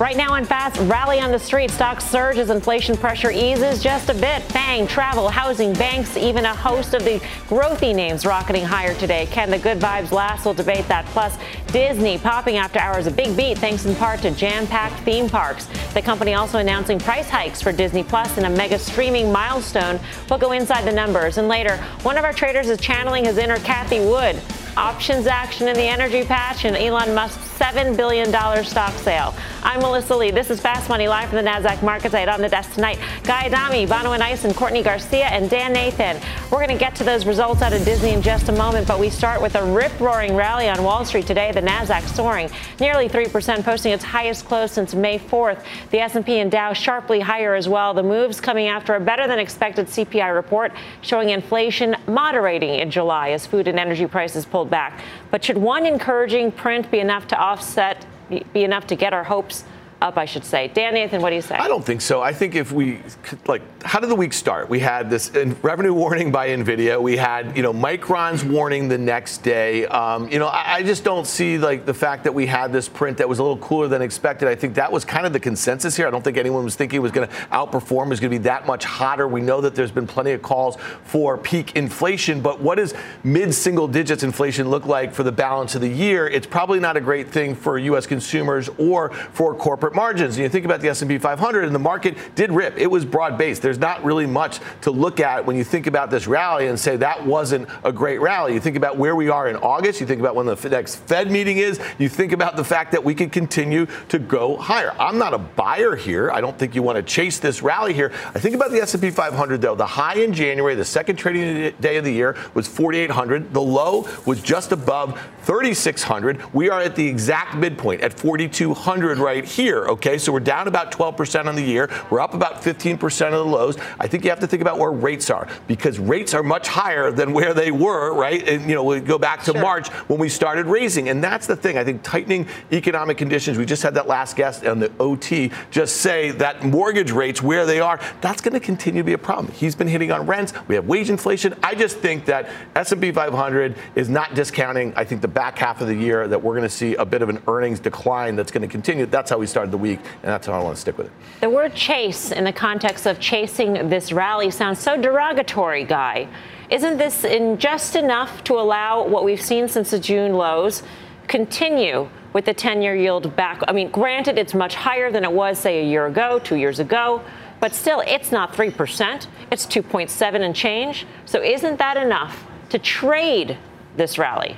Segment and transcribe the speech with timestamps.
[0.00, 1.70] Right now on Fast, rally on the street.
[1.70, 4.42] Stocks surge as inflation pressure eases just a bit.
[4.52, 9.26] Bang, travel, housing, banks, even a host of the growthy names rocketing higher today.
[9.26, 10.44] Can the good vibes last?
[10.44, 11.06] We'll debate that.
[11.06, 11.38] Plus,
[11.68, 13.06] Disney popping after hours.
[13.06, 15.68] A big beat thanks in part to jam-packed theme parks.
[15.94, 20.00] The company also announcing price hikes for Disney Plus and a mega streaming milestone.
[20.28, 21.38] We'll go inside the numbers.
[21.38, 24.42] And later, one of our traders is channeling his inner Cathie Wood
[24.76, 28.28] options action in the energy patch, and Elon Musk's $7 billion
[28.64, 29.34] stock sale.
[29.62, 30.32] I'm Melissa Lee.
[30.32, 32.98] This is Fast Money live from the NASDAQ market site on the desk tonight.
[33.22, 36.20] Guy Adami, Eison, and Courtney Garcia, and Dan Nathan.
[36.50, 38.98] We're going to get to those results out of Disney in just a moment, but
[38.98, 41.52] we start with a rip-roaring rally on Wall Street today.
[41.52, 45.64] The NASDAQ soaring nearly 3%, posting its highest close since May 4th.
[45.92, 47.94] The S&P and Dow sharply higher as well.
[47.94, 53.30] The moves coming after a better than expected CPI report showing inflation moderating in July
[53.30, 55.00] as food and energy prices pulled back.
[55.30, 59.62] But should one encouraging print be enough to offset, be enough to get our hopes
[60.04, 60.68] up, I should say.
[60.68, 61.56] Dan Nathan, what do you say?
[61.56, 62.20] I don't think so.
[62.20, 63.00] I think if we
[63.46, 64.68] like, how did the week start?
[64.68, 65.30] We had this
[65.62, 67.00] revenue warning by Nvidia.
[67.00, 69.86] We had you know Micron's warning the next day.
[69.86, 72.88] Um, you know, I, I, just don't see like the fact that we had this
[72.88, 74.46] print that was a little cooler than expected.
[74.46, 76.06] I think that was kind of the consensus here.
[76.06, 78.10] I don't think anyone was thinking it was going to outperform.
[78.10, 79.26] Was going to be that much hotter.
[79.26, 83.88] We know that there's been plenty of calls for peak inflation, but what does mid-single
[83.88, 86.28] digits inflation look like for the balance of the year?
[86.28, 88.06] It's probably not a great thing for U.S.
[88.06, 90.38] consumers or for corporate margins.
[90.38, 92.76] You think about the S&P 500 and the market did rip.
[92.78, 93.62] It was broad based.
[93.62, 96.96] There's not really much to look at when you think about this rally and say
[96.96, 98.54] that wasn't a great rally.
[98.54, 100.00] You think about where we are in August.
[100.00, 101.80] You think about when the next Fed meeting is.
[101.98, 104.92] You think about the fact that we can continue to go higher.
[104.98, 106.30] I'm not a buyer here.
[106.30, 108.12] I don't think you want to chase this rally here.
[108.34, 109.74] I think about the S&P 500 though.
[109.74, 113.52] The high in January, the second trading day of the year was 4,800.
[113.52, 116.54] The low was just above 3,600.
[116.54, 119.73] We are at the exact midpoint at 4,200 right here.
[119.82, 121.90] Okay, so we're down about 12% on the year.
[122.10, 123.76] We're up about 15% of the lows.
[123.98, 127.10] I think you have to think about where rates are because rates are much higher
[127.10, 128.46] than where they were, right?
[128.48, 129.60] And, you know, we go back to sure.
[129.60, 131.08] March when we started raising.
[131.08, 131.76] And that's the thing.
[131.76, 135.96] I think tightening economic conditions, we just had that last guest on the OT just
[135.96, 139.52] say that mortgage rates where they are, that's going to continue to be a problem.
[139.52, 140.52] He's been hitting on rents.
[140.68, 141.54] We have wage inflation.
[141.62, 145.88] I just think that S&P 500 is not discounting, I think, the back half of
[145.88, 148.62] the year that we're going to see a bit of an earnings decline that's going
[148.62, 149.06] to continue.
[149.06, 151.12] That's how we started the week, and that's how I want to stick with it.
[151.40, 156.28] The word chase in the context of chasing this rally sounds so derogatory, Guy.
[156.70, 160.82] Isn't this in just enough to allow what we've seen since the June lows
[161.28, 163.62] continue with the 10 year yield back?
[163.66, 166.78] I mean, granted, it's much higher than it was, say, a year ago, two years
[166.78, 167.22] ago,
[167.60, 169.26] but still, it's not 3%.
[169.50, 171.06] It's 2.7 and change.
[171.24, 173.56] So, isn't that enough to trade
[173.96, 174.56] this rally?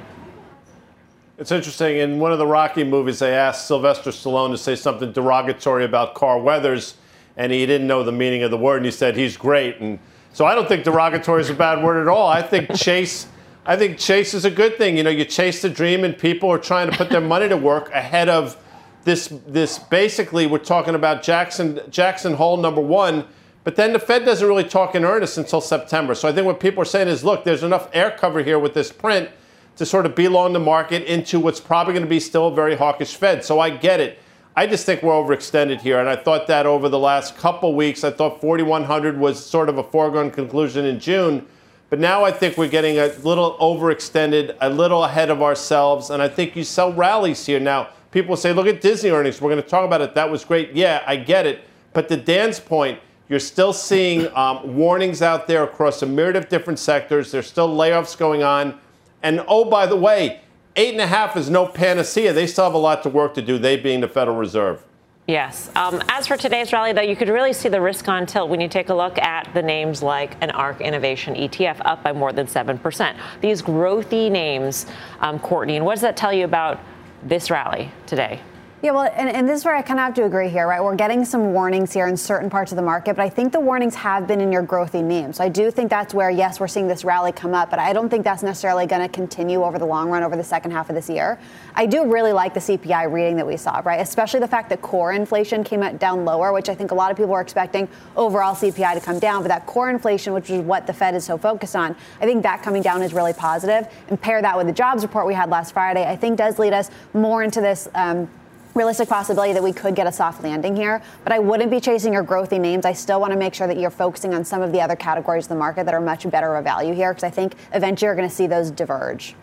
[1.38, 1.98] It's interesting.
[1.98, 6.14] In one of the Rocky movies, they asked Sylvester Stallone to say something derogatory about
[6.14, 6.94] Carl Weathers,
[7.36, 9.78] and he didn't know the meaning of the word, and he said he's great.
[9.78, 9.98] And
[10.32, 12.26] so I don't think derogatory is a bad word at all.
[12.26, 13.26] I think chase.
[13.66, 14.96] I think chase is a good thing.
[14.96, 17.56] You know, you chase the dream, and people are trying to put their money to
[17.58, 18.56] work ahead of
[19.04, 19.28] this.
[19.46, 23.26] This basically, we're talking about Jackson Jackson Hole number one.
[23.62, 26.14] But then the Fed doesn't really talk in earnest until September.
[26.14, 28.72] So I think what people are saying is, look, there's enough air cover here with
[28.72, 29.28] this print
[29.76, 32.74] to sort of belong the market into what's probably going to be still a very
[32.74, 33.44] hawkish Fed.
[33.44, 34.18] So I get it.
[34.58, 38.04] I just think we're overextended here, and I thought that over the last couple weeks,
[38.04, 41.46] I thought 4,100 was sort of a foregone conclusion in June.
[41.90, 46.22] But now I think we're getting a little overextended, a little ahead of ourselves, and
[46.22, 47.60] I think you sell rallies here.
[47.60, 49.42] Now, people say, look at Disney earnings.
[49.42, 50.14] We're going to talk about it.
[50.14, 50.72] That was great.
[50.72, 51.60] Yeah, I get it.
[51.92, 56.48] But to Dan's point, you're still seeing um, warnings out there across a myriad of
[56.48, 57.30] different sectors.
[57.30, 58.78] There's still layoffs going on.
[59.22, 60.40] And oh, by the way,
[60.76, 62.32] eight and a half is no panacea.
[62.32, 64.82] They still have a lot to work to do, they being the Federal Reserve.
[65.26, 65.72] Yes.
[65.74, 68.60] Um, as for today's rally, though, you could really see the risk on tilt when
[68.60, 72.32] you take a look at the names like an ARK Innovation ETF up by more
[72.32, 73.16] than 7%.
[73.40, 74.86] These growthy names,
[75.20, 76.78] um, Courtney, and what does that tell you about
[77.24, 78.40] this rally today?
[78.86, 80.80] Yeah, well, and, and, this is where I kind of have to agree here, right?
[80.80, 83.58] We're getting some warnings here in certain parts of the market, but I think the
[83.58, 85.38] warnings have been in your growthy names.
[85.38, 87.92] So I do think that's where, yes, we're seeing this rally come up, but I
[87.92, 90.88] don't think that's necessarily going to continue over the long run, over the second half
[90.88, 91.36] of this year.
[91.74, 93.98] I do really like the CPI reading that we saw, right?
[93.98, 97.16] Especially the fact that core inflation came down lower, which I think a lot of
[97.16, 100.86] people were expecting overall CPI to come down, but that core inflation, which is what
[100.86, 103.92] the Fed is so focused on, I think that coming down is really positive.
[104.06, 106.72] And pair that with the jobs report we had last Friday, I think does lead
[106.72, 107.88] us more into this.
[107.92, 108.28] Um,
[108.76, 112.12] realistic possibility that we could get a soft landing here, but I wouldn't be chasing
[112.12, 112.84] your growthy names.
[112.84, 115.46] I still want to make sure that you're focusing on some of the other categories
[115.46, 118.14] of the market that are much better of value here because I think eventually you're
[118.14, 119.34] going to see those diverge.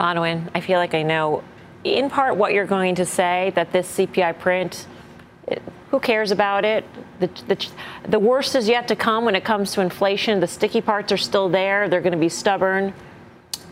[0.00, 1.44] Bonawyn, I feel like I know
[1.84, 4.86] in part what you're going to say that this CPI print,
[5.46, 6.84] it, who cares about it?
[7.20, 7.68] The, the,
[8.08, 10.40] the worst is yet to come when it comes to inflation.
[10.40, 11.88] The sticky parts are still there.
[11.88, 12.92] They're going to be stubborn.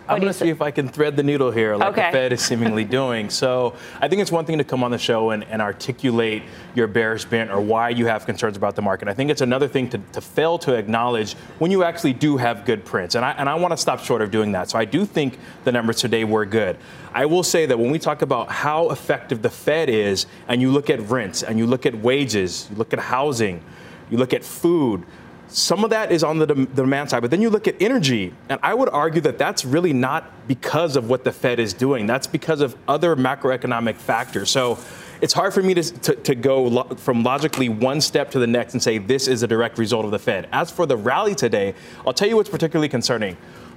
[0.08, 2.06] I'm going to see if I can thread the needle here, like okay.
[2.06, 3.28] the Fed is seemingly doing.
[3.28, 6.44] So I think it's one thing to come on the show and, and, articulate
[6.76, 9.08] your bearish bent or why you have concerns about the market.
[9.08, 12.64] I think it's another thing to, to fail to acknowledge when you actually do have
[12.64, 13.16] good prints.
[13.16, 14.70] And I, and I want to stop short of doing that.
[14.70, 16.76] So I do think the numbers today were good.
[17.12, 20.70] I will say that when we talk about how effective the Fed is, and you
[20.70, 23.62] look at rents, and you look at wages, you look at housing,
[24.10, 25.04] you look at food,
[25.48, 28.34] some of that is on the, the demand side, but then you look at energy,
[28.48, 32.06] and I would argue that that's really not because of what the Fed is doing.
[32.06, 34.50] That's because of other macroeconomic factors.
[34.50, 34.78] So
[35.20, 38.46] it's hard for me to, to, to, go lo- from logically one step to the
[38.46, 40.48] next and say this is a direct result of the Fed.
[40.52, 41.74] As for the rally today,
[42.06, 43.36] I'll tell you what's particularly concerning.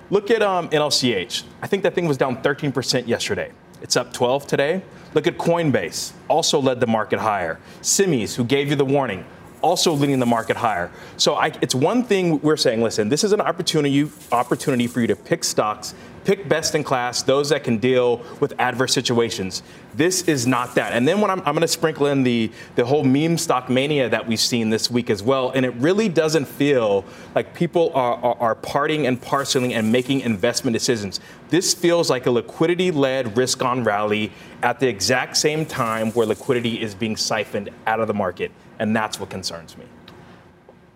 [0.09, 1.43] Look at um, NLCH.
[1.61, 3.51] I think that thing was down 13% yesterday.
[3.81, 4.81] It's up 12 today.
[5.13, 7.59] Look at Coinbase, also led the market higher.
[7.81, 9.25] Semis, who gave you the warning,
[9.61, 10.91] also leading the market higher.
[11.17, 15.07] So I, it's one thing we're saying, listen, this is an opportunity opportunity for you
[15.07, 19.63] to pick stocks, pick best in class, those that can deal with adverse situations.
[19.95, 20.93] This is not that.
[20.93, 24.09] And then when I'm, I'm going to sprinkle in the, the whole meme stock mania
[24.09, 28.15] that we've seen this week as well, and it really doesn't feel like people are,
[28.15, 31.19] are, are parting and parceling and making investment decisions.
[31.49, 36.27] This feels like a liquidity led risk on rally at the exact same time where
[36.27, 38.51] liquidity is being siphoned out of the market.
[38.79, 39.85] And that's what concerns me.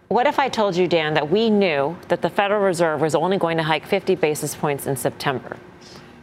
[0.08, 3.38] What if I told you, Dan, that we knew that the Federal Reserve was only
[3.38, 5.58] going to hike 50 basis points in September?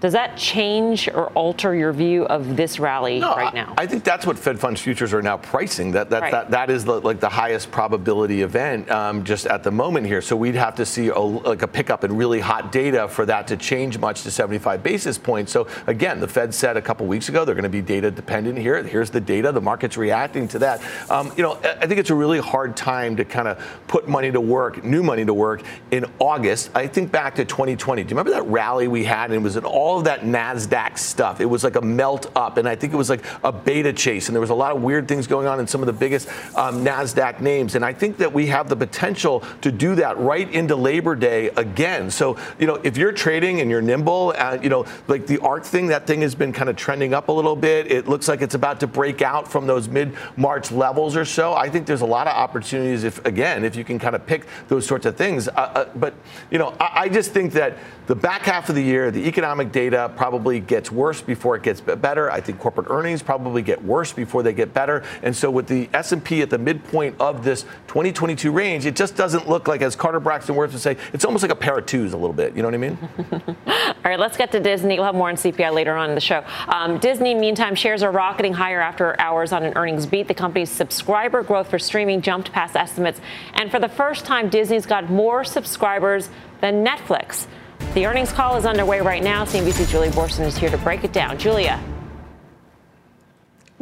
[0.00, 3.75] Does that change or alter your view of this rally no, right now?
[3.76, 5.93] I, I, think that's what Fed funds futures are now pricing.
[5.93, 6.32] That that right.
[6.32, 10.23] that, that is the, like the highest probability event um, just at the moment here.
[10.23, 13.47] So we'd have to see a, like a pickup in really hot data for that
[13.49, 15.52] to change much to 75 basis points.
[15.52, 18.58] So again, the Fed said a couple weeks ago they're going to be data dependent
[18.58, 18.82] here.
[18.82, 19.52] Here's the data.
[19.52, 20.81] The market's reacting to that.
[21.11, 24.32] Um, you know, I think it's a really hard time to kind of put money
[24.32, 26.70] to work, new money to work in August.
[26.75, 28.02] I think back to 2020.
[28.02, 29.26] Do you remember that rally we had?
[29.26, 31.40] And it was an all all of that NASDAQ stuff.
[31.40, 34.28] It was like a melt up, and I think it was like a beta chase,
[34.28, 36.28] and there was a lot of weird things going on in some of the biggest
[36.56, 37.75] um, NASDAQ names.
[37.75, 41.48] And I think that we have the potential to do that right into Labor Day
[41.56, 42.08] again.
[42.08, 45.64] So, you know, if you're trading and you're nimble, uh, you know, like the ARK
[45.64, 47.90] thing, that thing has been kind of trending up a little bit.
[47.90, 51.54] It looks like it's about to break out from those mid March levels or so.
[51.54, 54.46] I think there's a lot of opportunities if, again, if you can kind of pick
[54.69, 55.48] those sorts of things.
[55.48, 56.14] Uh, uh, but,
[56.48, 57.76] you know, I, I just think that
[58.06, 61.80] the back half of the year, the economic data probably gets worse before it gets
[61.80, 62.30] better.
[62.30, 65.02] I think corporate earnings probably get worse before they get better.
[65.22, 69.48] And so with the S&P at the midpoint of this 2022 range, it just doesn't
[69.48, 72.12] look like, as Carter Braxton Worth would say, it's almost like a pair of twos
[72.12, 72.54] a little bit.
[72.54, 72.98] You know what I mean?
[73.66, 74.96] All right, let's get to Disney.
[74.96, 76.44] We'll have more on CPI later on in the show.
[76.68, 80.28] Um, Disney, meantime, shares are rocketing higher after hours on an earnings beat.
[80.28, 83.20] The company's subscriber growth for streaming jumped past estimates.
[83.54, 87.46] And for the first time, Disney's got more subscribers than Netflix.
[87.94, 89.44] The earnings call is underway right now.
[89.44, 91.37] CNBC's Julie Boorstin is here to break it down.
[91.38, 91.82] Julia.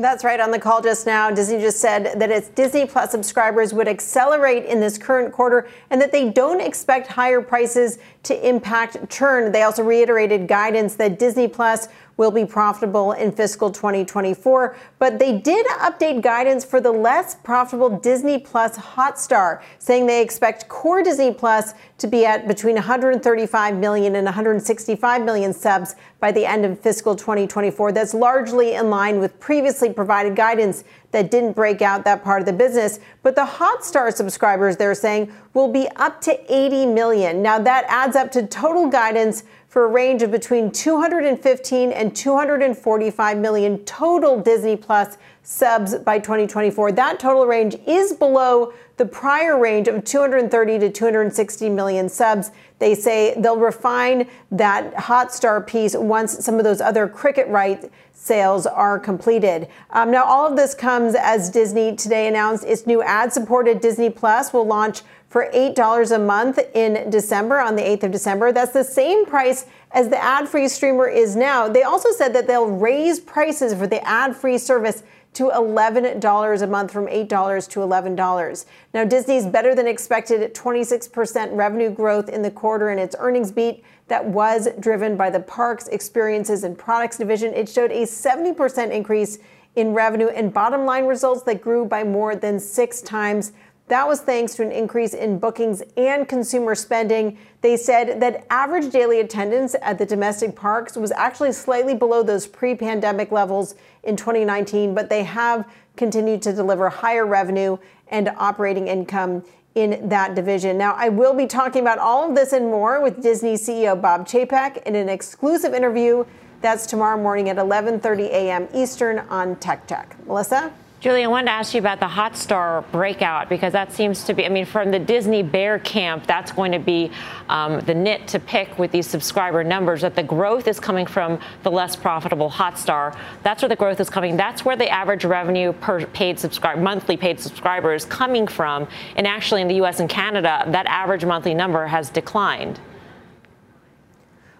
[0.00, 0.38] That's right.
[0.38, 4.64] On the call just now, Disney just said that its Disney Plus subscribers would accelerate
[4.64, 9.50] in this current quarter and that they don't expect higher prices to impact churn.
[9.50, 11.88] They also reiterated guidance that Disney Plus
[12.18, 14.76] will be profitable in fiscal 2024.
[14.98, 20.68] But they did update guidance for the less profitable Disney Plus Hotstar, saying they expect
[20.68, 26.44] core Disney Plus to be at between 135 million and 165 million subs by the
[26.44, 27.92] end of fiscal 2024.
[27.92, 30.82] That's largely in line with previously provided guidance
[31.12, 32.98] that didn't break out that part of the business.
[33.22, 37.42] But the Hotstar subscribers, they're saying, will be up to 80 million.
[37.42, 43.38] Now that adds up to total guidance for a range of between 215 and 245
[43.38, 46.92] million total Disney Plus subs by 2024.
[46.92, 52.50] That total range is below the prior range of 230 to 260 million subs.
[52.78, 58.66] They say they'll refine that Hotstar piece once some of those other cricket rights sales
[58.66, 59.68] are completed.
[59.90, 64.10] Um, now, all of this comes as Disney today announced its new ad supported Disney
[64.10, 68.52] Plus will launch for $8 a month in December, on the 8th of December.
[68.52, 71.68] That's the same price as the ad free streamer is now.
[71.68, 75.02] They also said that they'll raise prices for the ad free service
[75.34, 78.64] to $11 a month from $8 to $11.
[78.94, 83.84] Now, Disney's better than expected 26% revenue growth in the quarter and its earnings beat
[84.08, 87.52] that was driven by the parks, experiences, and products division.
[87.52, 89.38] It showed a 70% increase
[89.76, 93.52] in revenue and bottom line results that grew by more than six times
[93.88, 97.38] that was thanks to an increase in bookings and consumer spending.
[97.60, 102.46] They said that average daily attendance at the domestic parks was actually slightly below those
[102.46, 107.76] pre pandemic levels in 2019, but they have continued to deliver higher revenue
[108.08, 109.42] and operating income
[109.74, 110.76] in that division.
[110.78, 114.26] Now, I will be talking about all of this and more with Disney CEO Bob
[114.26, 116.24] Chapek in an exclusive interview
[116.60, 118.68] that's tomorrow morning at 11:30 a.m.
[118.74, 120.26] Eastern on TechCheck.
[120.26, 120.72] Melissa?
[121.00, 124.44] Julie, I wanted to ask you about the Hotstar breakout because that seems to be,
[124.44, 127.12] I mean, from the Disney Bear camp, that's going to be
[127.48, 130.00] um, the nit to pick with these subscriber numbers.
[130.00, 133.16] That the growth is coming from the less profitable Hotstar.
[133.44, 134.36] That's where the growth is coming.
[134.36, 138.88] That's where the average revenue per paid subscriber, monthly paid subscriber is coming from.
[139.14, 140.00] And actually, in the U.S.
[140.00, 142.80] and Canada, that average monthly number has declined.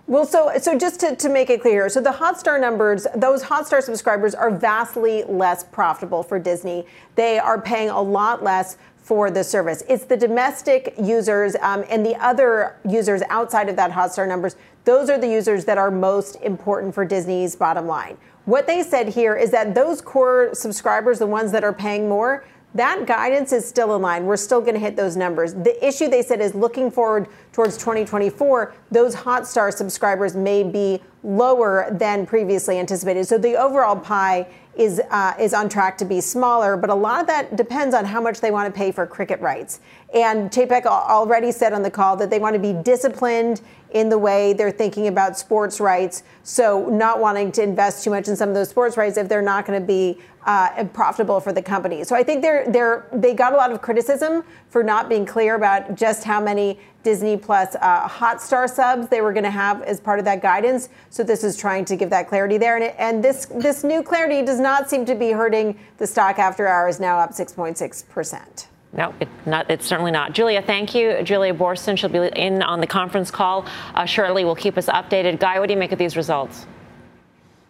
[0.09, 3.83] Well, so so just to, to make it clear, so the Hotstar numbers, those Hotstar
[3.83, 6.87] subscribers are vastly less profitable for Disney.
[7.15, 9.83] They are paying a lot less for the service.
[9.87, 14.57] It's the domestic users um, and the other users outside of that Hotstar numbers.
[14.87, 18.17] Those are the users that are most important for Disney's bottom line.
[18.47, 22.47] What they said here is that those core subscribers, the ones that are paying more,
[22.75, 24.27] that guidance is still in line.
[24.27, 25.55] We're still going to hit those numbers.
[25.55, 31.89] The issue they said is looking forward towards 2024, those Hotstar subscribers may be lower
[31.91, 33.27] than previously anticipated.
[33.27, 34.47] So the overall pie
[34.77, 38.05] is uh, is on track to be smaller, but a lot of that depends on
[38.05, 39.81] how much they want to pay for cricket rights.
[40.15, 43.61] And Chapek already said on the call that they want to be disciplined
[43.91, 46.23] in the way they're thinking about sports rights.
[46.43, 49.43] So not wanting to invest too much in some of those sports rights if they're
[49.43, 52.05] not going to be uh, profitable for the company.
[52.05, 55.57] So I think they're they're they got a lot of criticism for not being clear
[55.57, 60.01] about just how many Disney Plus uh, Hotstar subs they were going to have as
[60.01, 60.89] part of that guidance.
[61.11, 64.03] So this is trying to give that clarity there, and, it, and this this new
[64.03, 68.68] clarity does not seem to be hurting the stock after hours, now up 6.6 percent.
[68.93, 70.33] No, it not, it's certainly not.
[70.33, 71.23] Julia, thank you.
[71.23, 74.45] Julia Boorstin, she'll be in on the conference call uh, shortly.
[74.45, 75.39] Will keep us updated.
[75.39, 76.67] Guy, what do you make of these results?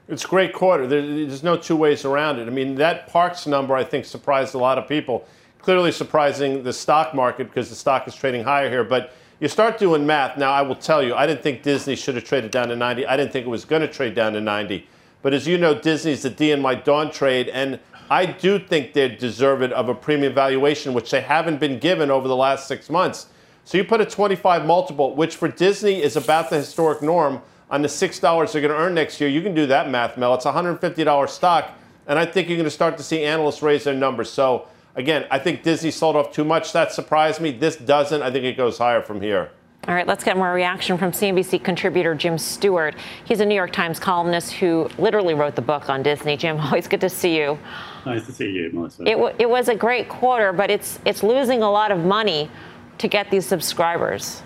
[0.09, 0.87] It's a great quarter.
[0.87, 2.47] There's no two ways around it.
[2.47, 5.27] I mean, that Parks number, I think, surprised a lot of people.
[5.61, 8.85] Clearly surprising the stock market because the stock is trading higher here.
[8.85, 10.39] But you start doing math.
[10.39, 13.07] Now, I will tell you, I didn't think Disney should have traded down to 90.
[13.07, 14.89] I didn't think it was going to trade down to 90.
[15.21, 17.49] But as you know, Disney's the D in my Dawn trade.
[17.49, 17.79] And
[18.11, 22.27] I do think they're deserving of a premium valuation, which they haven't been given over
[22.27, 23.27] the last six months.
[23.65, 27.83] So you put a 25 multiple, which for Disney is about the historic norm on
[27.83, 28.21] the $6
[28.53, 30.35] they're going to earn next year, you can do that math, Mel.
[30.35, 31.71] It's a $150 stock,
[32.07, 34.31] and I think you're going to start to see analysts raise their numbers.
[34.31, 36.73] So, again, I think Disney sold off too much.
[36.73, 37.51] That surprised me.
[37.51, 38.23] This doesn't.
[38.23, 39.51] I think it goes higher from here.
[39.89, 42.95] All right, let's get more reaction from CNBC contributor Jim Stewart.
[43.25, 46.37] He's a New York Times columnist who literally wrote the book on Disney.
[46.37, 47.59] Jim, always good to see you.
[48.05, 49.05] Nice to see you, Melissa.
[49.05, 52.51] It, w- it was a great quarter, but it's it's losing a lot of money
[52.99, 54.43] to get these subscribers.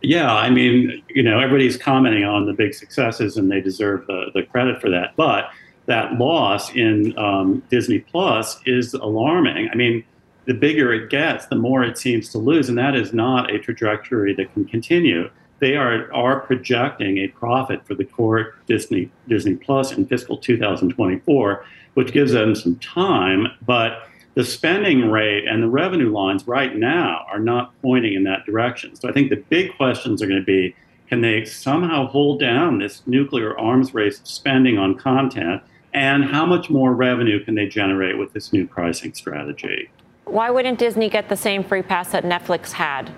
[0.00, 4.30] Yeah, I mean, you know, everybody's commenting on the big successes, and they deserve the,
[4.32, 5.14] the credit for that.
[5.16, 5.50] But
[5.84, 9.68] that loss in um, Disney Plus is alarming.
[9.70, 10.02] I mean,
[10.48, 13.58] the bigger it gets, the more it seems to lose, and that is not a
[13.58, 15.30] trajectory that can continue.
[15.58, 21.64] They are are projecting a profit for the core Disney Disney Plus in fiscal 2024,
[21.92, 27.26] which gives them some time, but the spending rate and the revenue lines right now
[27.30, 28.96] are not pointing in that direction.
[28.96, 30.74] So I think the big questions are going to be
[31.08, 35.62] can they somehow hold down this nuclear arms race spending on content?
[35.92, 39.90] And how much more revenue can they generate with this new pricing strategy?
[40.30, 43.12] Why wouldn't Disney get the same free pass that Netflix had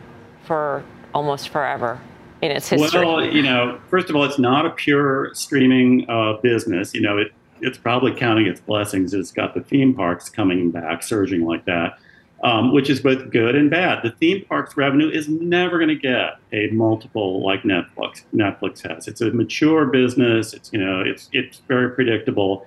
[0.44, 2.00] for almost forever?
[2.42, 3.04] in its history?
[3.04, 6.94] Well, you know, first of all, it's not a pure streaming uh, business.
[6.94, 9.12] You know, it it's probably counting its blessings.
[9.12, 11.98] It's got the theme parks coming back, surging like that,
[12.42, 14.02] um, which is both good and bad.
[14.02, 18.24] The theme parks revenue is never going to get a multiple like Netflix.
[18.34, 19.08] Netflix has.
[19.08, 20.54] It's a mature business.
[20.54, 22.66] It's you know, it's it's very predictable,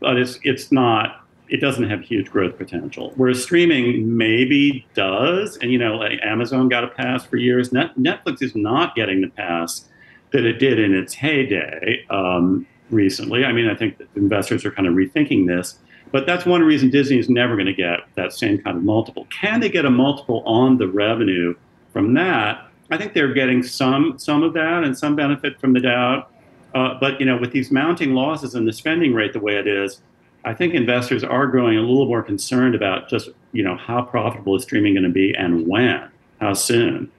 [0.00, 3.12] but it's it's not it doesn't have huge growth potential.
[3.16, 7.72] Whereas streaming maybe does, and you know, like Amazon got a pass for years.
[7.72, 9.88] Net, Netflix is not getting the pass
[10.32, 13.44] that it did in its heyday um, recently.
[13.44, 15.78] I mean, I think investors are kind of rethinking this,
[16.12, 19.26] but that's one reason Disney is never going to get that same kind of multiple.
[19.30, 21.54] Can they get a multiple on the revenue
[21.92, 22.68] from that?
[22.90, 26.30] I think they're getting some some of that and some benefit from the doubt.
[26.74, 29.66] Uh, but you know, with these mounting losses and the spending rate the way it
[29.66, 30.00] is,
[30.44, 34.56] I think investors are growing a little more concerned about just you know how profitable
[34.56, 36.08] is streaming going to be and when,
[36.40, 37.10] how soon.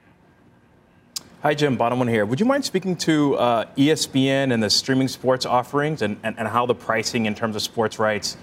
[1.42, 1.76] Hi, Jim.
[1.76, 2.26] Bonawyn here.
[2.26, 6.48] Would you mind speaking to uh, ESPN and the streaming sports offerings and, and, and
[6.48, 8.36] how the pricing in terms of sports rights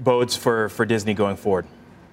[0.00, 1.66] bodes for, for Disney going forward?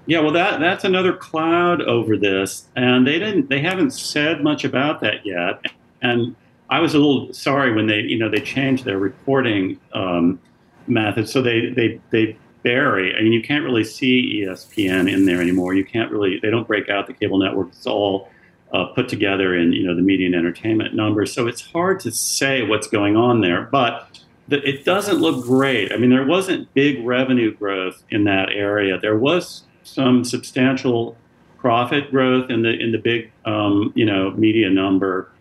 [0.06, 4.64] Yeah, well, that that's another cloud over this, and they didn't they haven't said much
[4.64, 5.66] about that yet.
[6.02, 6.36] And
[6.70, 10.40] I was a little sorry when they you know they changed their reporting um,
[10.88, 13.16] method, so they they they bury.
[13.16, 15.74] I mean, you can't really see ESPN in there anymore.
[15.74, 17.70] You can't really they don't break out the cable network.
[17.70, 18.30] It's all
[18.74, 21.34] uh, put together in you know the media and entertainment numbers.
[21.34, 24.20] So it's hard to say what's going on there, but
[24.50, 25.94] it doesn't look great.
[25.94, 29.00] I mean, there wasn't big revenue growth in that area.
[29.00, 31.16] There was some substantial
[31.58, 35.32] profit growth in the in the big um, you know media number,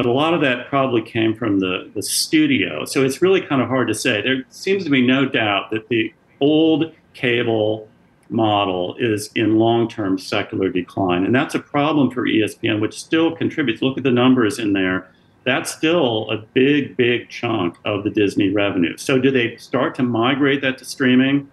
[0.00, 2.86] but a lot of that probably came from the the studio.
[2.86, 4.22] So it's really kind of hard to say.
[4.22, 7.86] There seems to be no doubt that the old cable
[8.30, 13.82] model is in long-term secular decline, and that's a problem for ESPN, which still contributes.
[13.82, 15.10] Look at the numbers in there.
[15.44, 18.96] That's still a big, big chunk of the Disney revenue.
[18.96, 21.50] So, do they start to migrate that to streaming?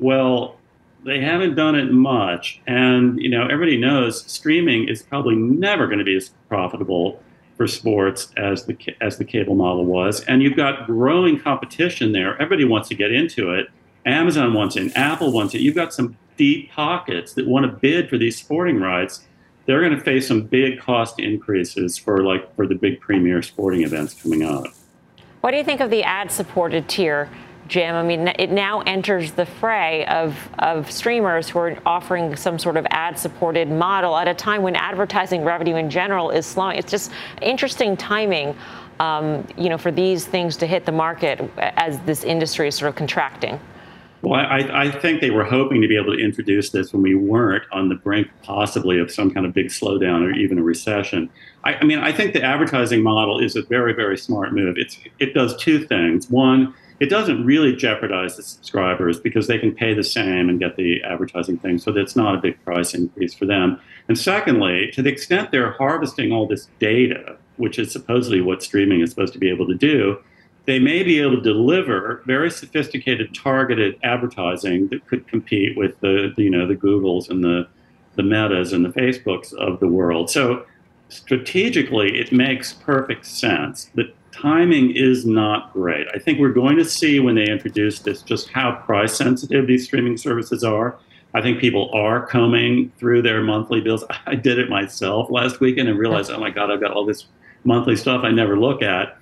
[0.00, 0.58] Well,
[1.04, 2.60] they haven't done it much.
[2.66, 7.22] And, you know, everybody knows streaming is probably never going to be as profitable
[7.56, 10.22] for sports as the, as the cable model was.
[10.24, 12.34] And you've got growing competition there.
[12.34, 13.68] Everybody wants to get into it.
[14.04, 15.60] Amazon wants it, Apple wants it.
[15.60, 19.24] You've got some deep pockets that want to bid for these sporting rights.
[19.64, 23.82] They're going to face some big cost increases for like for the big premier sporting
[23.82, 24.66] events coming up.
[25.40, 27.28] What do you think of the ad supported tier?
[27.68, 27.94] Jim.
[27.94, 32.76] I mean, it now enters the fray of, of streamers who are offering some sort
[32.76, 36.78] of ad supported model at a time when advertising revenue in general is slowing.
[36.78, 38.56] It's just interesting timing,
[39.00, 42.88] um, you know, for these things to hit the market as this industry is sort
[42.88, 43.60] of contracting.
[44.22, 47.14] Well, I, I, think they were hoping to be able to introduce this when we
[47.14, 51.30] weren't on the brink, possibly, of some kind of big slowdown or even a recession.
[51.64, 54.78] I, I mean, I think the advertising model is a very, very smart move.
[54.78, 56.30] It's it does two things.
[56.30, 60.76] One, it doesn't really jeopardize the subscribers because they can pay the same and get
[60.76, 63.78] the advertising thing, so that's not a big price increase for them.
[64.08, 69.00] And secondly, to the extent they're harvesting all this data, which is supposedly what streaming
[69.00, 70.18] is supposed to be able to do,
[70.64, 76.32] they may be able to deliver very sophisticated targeted advertising that could compete with the,
[76.36, 77.68] you know the Googles and the
[78.16, 80.30] the Metas and the Facebooks of the world.
[80.30, 80.64] So
[81.08, 86.06] strategically, it makes perfect sense that timing is not great.
[86.14, 89.84] I think we're going to see when they introduce this just how price sensitive these
[89.84, 90.98] streaming services are.
[91.34, 94.04] I think people are combing through their monthly bills.
[94.26, 97.26] I did it myself last weekend and realized, oh my God, I've got all this
[97.64, 99.18] monthly stuff I never look at.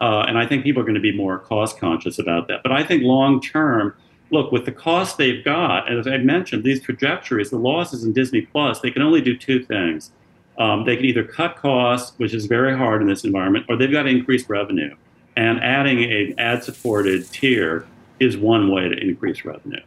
[0.00, 2.62] Uh, and I think people are going to be more cost conscious about that.
[2.62, 3.94] But I think long term,
[4.30, 8.42] look, with the cost they've got, as I mentioned, these trajectories, the losses in Disney
[8.42, 10.12] Plus, they can only do two things
[10.58, 13.90] um, they can either cut costs, which is very hard in this environment, or they've
[13.90, 14.94] got to increase revenue.
[15.36, 17.86] And adding an ad supported tier
[18.18, 19.80] is one way to increase revenue.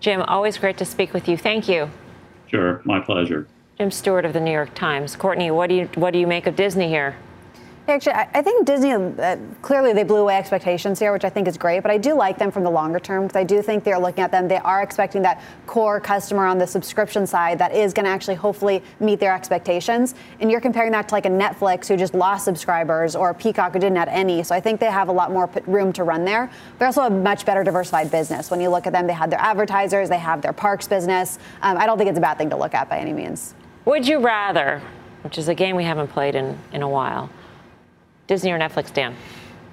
[0.00, 1.38] Jim, always great to speak with you.
[1.38, 1.90] Thank you.
[2.48, 3.48] Sure, my pleasure.
[3.78, 5.16] Jim Stewart of the New York Times.
[5.16, 7.16] Courtney, what do you what do you make of Disney here?
[7.86, 11.58] Actually, I think Disney uh, clearly they blew away expectations here, which I think is
[11.58, 11.80] great.
[11.80, 14.24] But I do like them from the longer term because I do think they're looking
[14.24, 14.48] at them.
[14.48, 18.36] They are expecting that core customer on the subscription side that is going to actually
[18.36, 20.14] hopefully meet their expectations.
[20.40, 23.78] And you're comparing that to like a Netflix who just lost subscribers or Peacock who
[23.80, 24.42] didn't have any.
[24.44, 26.50] So I think they have a lot more room to run there.
[26.78, 28.50] They're also a much better diversified business.
[28.50, 31.38] When you look at them, they have their advertisers, they have their parks business.
[31.60, 33.54] Um, I don't think it's a bad thing to look at by any means.
[33.84, 34.80] Would you rather,
[35.22, 37.28] which is a game we haven't played in in a while?
[38.26, 39.14] Disney or Netflix, Dan?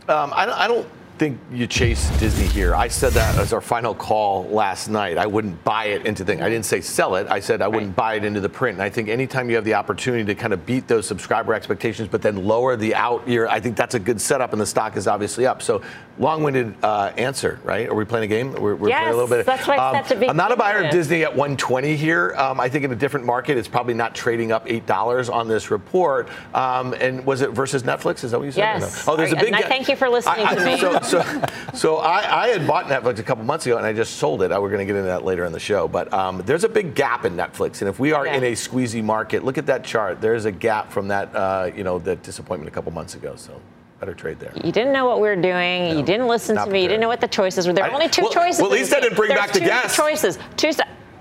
[0.08, 0.88] Um, I, I don't
[1.22, 2.74] think you chase Disney here.
[2.74, 5.20] I said that as our final call last night.
[5.20, 6.42] I wouldn't buy it into things.
[6.42, 7.28] I didn't say sell it.
[7.30, 8.78] I said I wouldn't buy it into the print.
[8.78, 12.08] And I think anytime you have the opportunity to kind of beat those subscriber expectations,
[12.10, 14.98] but then lower the out year, I think that's a good setup, and the stock
[14.98, 15.62] is obviously up.
[15.62, 15.84] So
[16.18, 17.88] long-winded uh, answer, right?
[17.88, 18.54] Are we playing a game?
[18.54, 19.46] We're, we're yes, playing a little bit.
[19.46, 20.28] That's why um, be.
[20.28, 22.34] I'm not a buyer of Disney at 120 here.
[22.36, 25.48] Um, I think in a different market, it's probably not trading up eight dollars on
[25.48, 26.30] this report.
[26.56, 28.24] Um, and was it versus Netflix?
[28.24, 28.82] Is that what you said?
[28.82, 29.06] Yes.
[29.06, 29.14] No?
[29.14, 29.48] Oh, there's a big.
[29.48, 30.78] And I thank you for listening I, to me.
[30.80, 31.44] So, so,
[31.74, 34.52] so I, I, had bought Netflix a couple months ago and I just sold it.
[34.52, 35.88] I, we're going to get into that later in the show.
[35.88, 37.82] But um, there's a big gap in Netflix.
[37.82, 38.36] And if we are yeah.
[38.36, 40.22] in a squeezy market, look at that chart.
[40.22, 43.36] There's a gap from that, uh, you know, that disappointment a couple months ago.
[43.36, 43.62] So
[44.00, 44.54] better trade there.
[44.56, 45.90] You didn't know what we were doing.
[45.90, 46.66] No, you didn't listen to me.
[46.66, 46.82] Prepared.
[46.82, 47.74] You didn't know what the choices were.
[47.74, 48.62] There were only two well, choices.
[48.62, 49.96] Well, at least I didn't bring There's back the guest.
[49.96, 50.40] choices.
[50.58, 50.72] Two.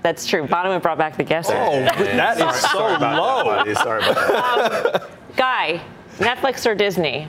[0.01, 0.47] That's true.
[0.47, 1.51] Bonawyn brought back the guest.
[1.51, 3.73] Oh, that is so low.
[3.75, 5.01] Sorry about that.
[5.03, 5.81] Um, Guy,
[6.17, 7.27] Netflix or Disney?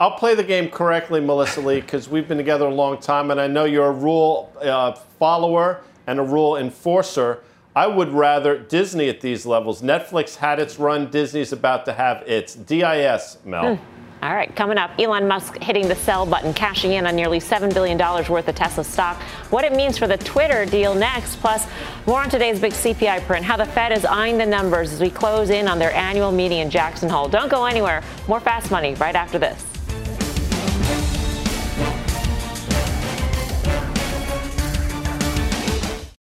[0.00, 3.40] I'll play the game correctly, Melissa Lee, because we've been together a long time, and
[3.40, 7.44] I know you're a rule uh, follower and a rule enforcer.
[7.76, 9.82] I would rather Disney at these levels.
[9.82, 11.10] Netflix had its run.
[11.10, 12.54] Disney's about to have its.
[12.54, 13.76] DIS, Mel.
[13.76, 13.84] Hmm.
[14.24, 17.72] All right, coming up, Elon Musk hitting the sell button, cashing in on nearly $7
[17.74, 19.20] billion worth of Tesla stock.
[19.50, 21.66] What it means for the Twitter deal next, plus
[22.06, 25.10] more on today's big CPI print, how the Fed is eyeing the numbers as we
[25.10, 27.28] close in on their annual meeting in Jackson Hole.
[27.28, 28.02] Don't go anywhere.
[28.26, 29.73] More fast money right after this.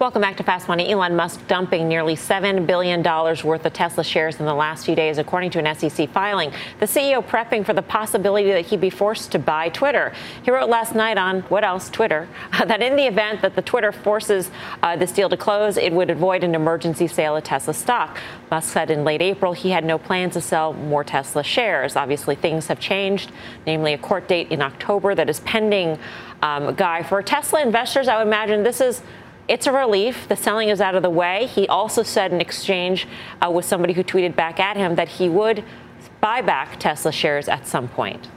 [0.00, 0.90] Welcome back to Fast Money.
[0.90, 5.18] Elon Musk dumping nearly $7 billion worth of Tesla shares in the last few days,
[5.18, 6.52] according to an SEC filing.
[6.78, 10.14] The CEO prepping for the possibility that he'd be forced to buy Twitter.
[10.42, 13.92] He wrote last night on, what else, Twitter, that in the event that the Twitter
[13.92, 14.50] forces
[14.82, 18.18] uh, this deal to close, it would avoid an emergency sale of Tesla stock.
[18.50, 21.94] Musk said in late April he had no plans to sell more Tesla shares.
[21.94, 23.32] Obviously, things have changed,
[23.66, 25.98] namely a court date in October that is pending.
[26.40, 29.02] Um, Guy, for Tesla investors, I would imagine this is
[29.50, 30.28] it's a relief.
[30.28, 31.46] The selling is out of the way.
[31.46, 33.08] He also said in exchange
[33.44, 35.64] uh, with somebody who tweeted back at him that he would
[36.20, 38.28] buy back Tesla shares at some point.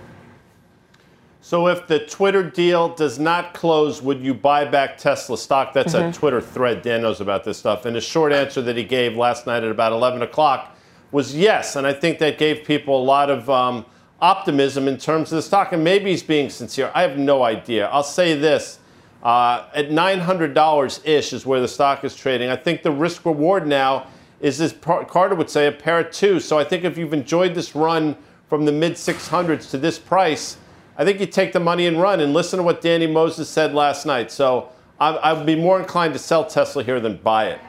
[1.39, 5.71] So if the Twitter deal does not close, would you buy back Tesla stock?
[5.71, 6.09] That's mm-hmm.
[6.09, 6.81] a Twitter thread.
[6.81, 7.85] Dan knows about this stuff.
[7.85, 10.75] And the short answer that he gave last night at about 11 o'clock
[11.11, 11.75] was yes.
[11.75, 13.85] And I think that gave people a lot of um,
[14.19, 15.73] optimism in terms of the stock.
[15.73, 16.91] And maybe he's being sincere.
[16.95, 17.87] I have no idea.
[17.89, 18.79] I'll say this
[19.23, 22.49] uh, at $900 ish is where the stock is trading.
[22.49, 24.07] I think the risk reward now
[24.41, 26.41] is, as Carter would say, a pair of two.
[26.41, 28.17] So I think if you've enjoyed this run
[28.49, 30.57] from the mid 600s to this price,
[30.97, 32.19] I think you take the money and run.
[32.19, 34.29] And listen to what Danny Moses said last night.
[34.29, 37.61] So I, would be more inclined to sell Tesla here than buy it.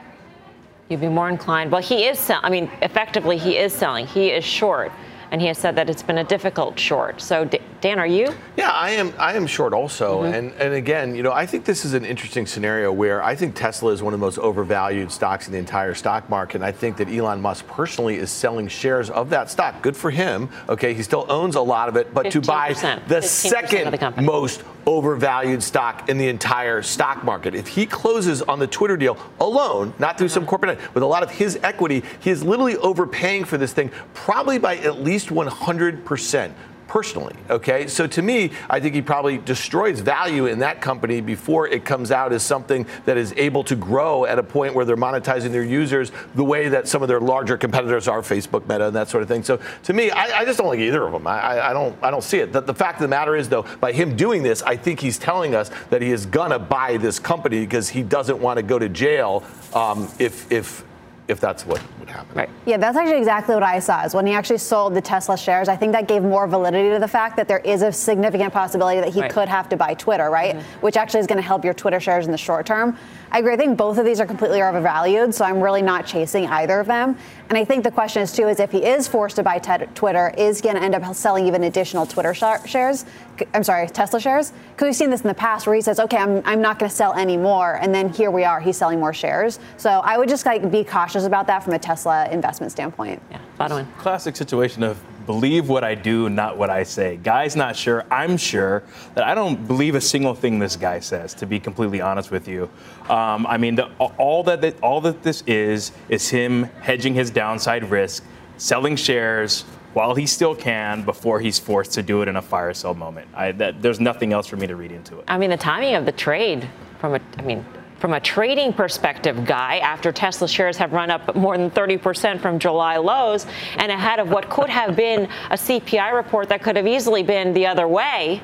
[0.89, 1.71] You'd be more inclined.
[1.71, 2.43] Well, he is selling.
[2.43, 4.05] I mean, effectively, he is selling.
[4.05, 4.91] He is short
[5.31, 7.19] and he has said that it's been a difficult short.
[7.19, 7.49] So,
[7.81, 8.33] Dan, are you?
[8.55, 9.13] Yeah, I am.
[9.17, 10.33] I am short also, mm-hmm.
[10.33, 13.55] and and again, you know, I think this is an interesting scenario where I think
[13.55, 16.71] Tesla is one of the most overvalued stocks in the entire stock market, and I
[16.71, 19.81] think that Elon Musk personally is selling shares of that stock.
[19.81, 20.49] Good for him.
[20.69, 22.73] Okay, he still owns a lot of it, but to buy
[23.07, 28.59] the second the most overvalued stock in the entire stock market, if he closes on
[28.59, 32.29] the Twitter deal alone, not through some corporate, with a lot of his equity, he
[32.29, 36.51] is literally overpaying for this thing, probably by at least least 100%.
[36.87, 37.35] Personally.
[37.49, 41.85] Okay, so to me, I think he probably destroys value in that company before it
[41.85, 45.51] comes out as something that is able to grow at a point where they're monetizing
[45.51, 49.09] their users the way that some of their larger competitors are, Facebook, Meta, and that
[49.09, 49.43] sort of thing.
[49.43, 51.27] So to me, I, I just don't like either of them.
[51.27, 52.53] I, I, don't, I don't see it.
[52.53, 55.17] The, the fact of the matter is, though, by him doing this, I think he's
[55.17, 58.79] telling us that he is gonna buy this company because he doesn't want to go
[58.79, 59.43] to jail
[59.73, 60.83] um, if if
[61.27, 62.35] if that's what would happen.
[62.35, 62.49] Right.
[62.65, 64.03] Yeah, that's actually exactly what I saw.
[64.03, 66.99] Is when he actually sold the Tesla shares, I think that gave more validity to
[66.99, 69.31] the fact that there is a significant possibility that he right.
[69.31, 70.55] could have to buy Twitter, right?
[70.55, 70.81] Mm-hmm.
[70.81, 72.97] Which actually is going to help your Twitter shares in the short term.
[73.31, 73.53] I agree.
[73.53, 76.87] I think both of these are completely overvalued, so I'm really not chasing either of
[76.87, 77.17] them.
[77.49, 79.85] And I think the question is too is if he is forced to buy te-
[79.93, 83.05] Twitter, is he going to end up selling even additional Twitter sh- shares?
[83.53, 84.51] I'm sorry, Tesla shares?
[84.71, 86.89] Because we've seen this in the past where he says, okay, I'm, I'm not going
[86.89, 89.59] to sell any more, and then here we are, he's selling more shares.
[89.77, 93.21] So I would just like be cautious about that from a Tesla investment standpoint.
[93.29, 97.17] Yeah, Bonawyn Classic situation of believe what I do, not what I say.
[97.17, 98.05] Guy's not sure.
[98.11, 98.83] I'm sure
[99.13, 101.33] that I don't believe a single thing this guy says.
[101.35, 102.69] To be completely honest with you,
[103.09, 107.89] um, I mean, the, all that all that this is is him hedging his downside
[107.89, 108.23] risk,
[108.57, 112.73] selling shares while he still can before he's forced to do it in a fire
[112.73, 113.27] sale moment.
[113.33, 115.23] I, that, there's nothing else for me to read into it.
[115.29, 116.67] I mean, the timing of the trade
[116.99, 117.65] from a, I mean,
[118.05, 122.59] from a trading perspective, Guy, after Tesla shares have run up more than 30% from
[122.59, 126.85] July lows and ahead of what could have been a CPI report that could have
[126.85, 128.43] easily been the other way,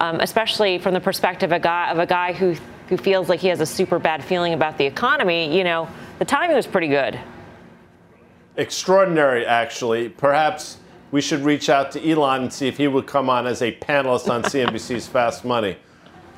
[0.00, 2.54] um, especially from the perspective of a guy, of a guy who,
[2.88, 5.86] who feels like he has a super bad feeling about the economy, you know,
[6.18, 7.20] the timing was pretty good.
[8.56, 10.08] Extraordinary, actually.
[10.08, 10.78] Perhaps
[11.10, 13.72] we should reach out to Elon and see if he would come on as a
[13.72, 15.76] panelist on CNBC's Fast Money.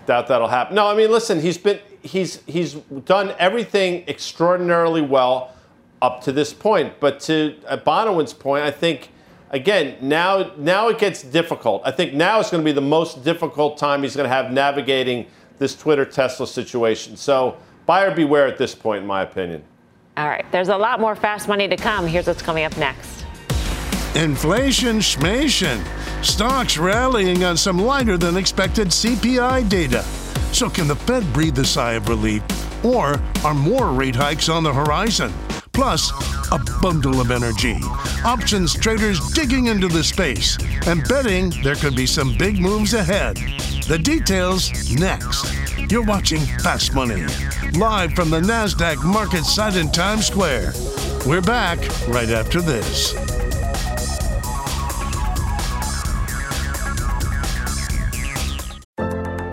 [0.06, 0.74] Doubt that'll happen.
[0.74, 5.54] No, I mean, listen, he's been he's he's done everything extraordinarily well
[6.02, 6.94] up to this point.
[7.00, 9.10] But to uh, Bonawyn's point, I think
[9.50, 11.82] again now now it gets difficult.
[11.84, 14.50] I think now it's going to be the most difficult time he's going to have
[14.50, 15.26] navigating
[15.58, 17.16] this Twitter Tesla situation.
[17.16, 19.62] So buyer beware at this point, in my opinion.
[20.16, 22.06] All right, there's a lot more fast money to come.
[22.06, 23.24] Here's what's coming up next.
[24.16, 25.84] Inflation schmation.
[26.24, 30.04] Stocks rallying on some lighter than expected CPI data.
[30.52, 32.42] So, can the Fed breathe a sigh of relief?
[32.84, 35.32] Or are more rate hikes on the horizon?
[35.72, 36.10] Plus,
[36.50, 37.76] a bundle of energy.
[38.24, 43.36] Options traders digging into the space and betting there could be some big moves ahead.
[43.86, 45.54] The details next.
[45.90, 47.24] You're watching Fast Money,
[47.74, 50.72] live from the NASDAQ market site in Times Square.
[51.26, 53.27] We're back right after this.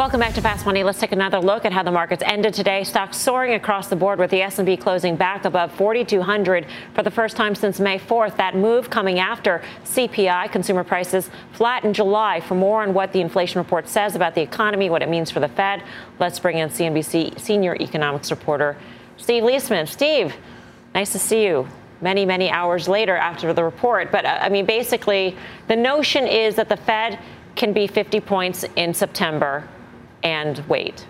[0.00, 0.82] Welcome back to Fast Money.
[0.82, 2.84] Let's take another look at how the markets ended today.
[2.84, 7.36] Stocks soaring across the board with the S&P closing back above 4200 for the first
[7.36, 8.38] time since May 4th.
[8.38, 12.40] That move coming after CPI consumer prices flat in July.
[12.40, 15.40] For more on what the inflation report says about the economy, what it means for
[15.40, 15.82] the Fed,
[16.18, 18.78] let's bring in CNBC senior economics reporter
[19.18, 19.86] Steve Liesman.
[19.86, 20.34] Steve,
[20.94, 21.68] nice to see you
[22.00, 24.10] many, many hours later after the report.
[24.10, 25.36] But uh, I mean, basically,
[25.68, 27.18] the notion is that the Fed
[27.54, 29.68] can be 50 points in September
[30.22, 31.06] and wait.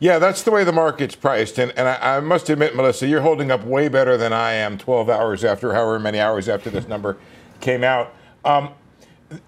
[0.00, 1.58] Yeah, that's the way the market's priced.
[1.58, 4.78] And, and I, I, must admit, Melissa, you're holding up way better than I am
[4.78, 7.16] 12 hours after, however many hours after this number
[7.60, 8.14] came out.
[8.44, 8.70] Um,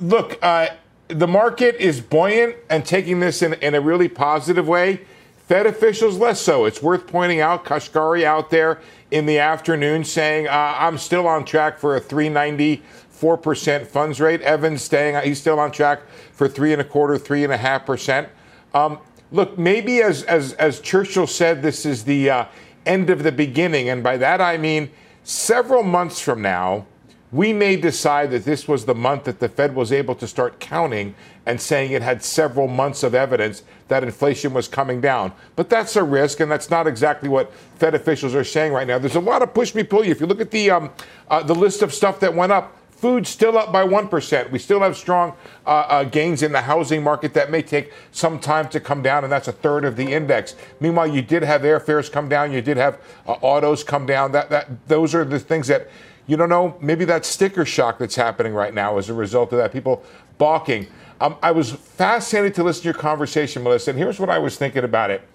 [0.01, 0.69] look, uh,
[1.07, 5.03] the market is buoyant and taking this in, in a really positive way.
[5.47, 6.65] Fed officials less so.
[6.65, 11.45] It's worth pointing out Kashkari out there in the afternoon saying, uh, I'm still on
[11.45, 12.83] track for a 390
[13.21, 14.41] 4% funds rate.
[14.41, 16.01] Evans staying, he's still on track
[16.33, 18.29] for three and a quarter, three and a half percent.
[18.73, 18.99] Um,
[19.31, 22.45] look, maybe as, as, as Churchill said, this is the uh,
[22.87, 23.89] end of the beginning.
[23.89, 24.91] And by that I mean
[25.23, 26.87] several months from now,
[27.33, 30.59] we may decide that this was the month that the Fed was able to start
[30.59, 31.15] counting
[31.47, 35.33] and saying it had several months of evidence that inflation was coming down.
[35.55, 38.99] But that's a risk, and that's not exactly what Fed officials are saying right now.
[38.99, 40.11] There's a lot of push me pull you.
[40.11, 40.91] If you look at the um,
[41.29, 44.51] uh, the list of stuff that went up, Food still up by 1%.
[44.51, 45.33] We still have strong
[45.65, 49.25] uh, uh, gains in the housing market that may take some time to come down,
[49.25, 50.55] and that's a third of the index.
[50.81, 52.53] Meanwhile, you did have airfares come down.
[52.53, 54.33] You did have uh, autos come down.
[54.33, 55.89] That, that, those are the things that,
[56.27, 59.59] you don't know, maybe that sticker shock that's happening right now as a result of
[59.59, 59.73] that.
[59.73, 60.05] People
[60.37, 60.87] balking.
[61.23, 64.59] Um, I was fascinated to listen to your conversation, Melissa, and here's what I was
[64.59, 65.27] thinking about it.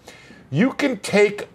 [0.51, 1.47] You can take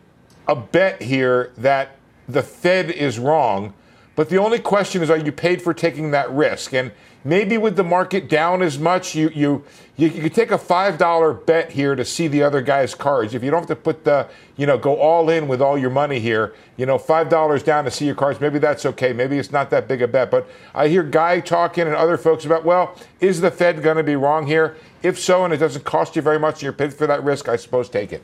[0.48, 3.74] a bet here that the Fed is wrong,
[4.20, 6.74] but the only question is, are you paid for taking that risk?
[6.74, 6.92] And
[7.24, 9.64] maybe with the market down as much, you you
[9.96, 13.32] you, you could take a five dollar bet here to see the other guy's cards.
[13.32, 14.28] If you don't have to put the
[14.58, 17.84] you know go all in with all your money here, you know five dollars down
[17.84, 18.42] to see your cards.
[18.42, 19.14] Maybe that's okay.
[19.14, 20.30] Maybe it's not that big a bet.
[20.30, 24.02] But I hear Guy talking and other folks about, well, is the Fed going to
[24.02, 24.76] be wrong here?
[25.02, 27.48] If so, and it doesn't cost you very much, and you're paid for that risk,
[27.48, 28.22] I suppose take it.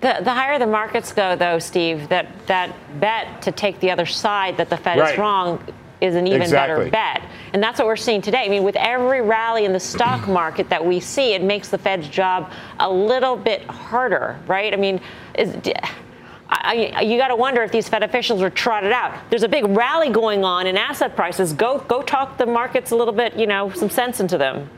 [0.00, 4.06] The, the higher the markets go, though, Steve, that, that bet to take the other
[4.06, 5.12] side that the Fed right.
[5.12, 5.62] is wrong
[6.00, 6.90] is an even exactly.
[6.90, 7.22] better bet.
[7.52, 8.44] And that's what we're seeing today.
[8.44, 11.76] I mean, with every rally in the stock market that we see, it makes the
[11.76, 14.72] Fed's job a little bit harder, right?
[14.72, 15.00] I mean,
[15.34, 15.54] is,
[16.48, 19.18] I, you got to wonder if these Fed officials are trotted out.
[19.30, 21.52] There's a big rally going on in asset prices.
[21.52, 24.68] Go, go talk the markets a little bit, you know, some sense into them.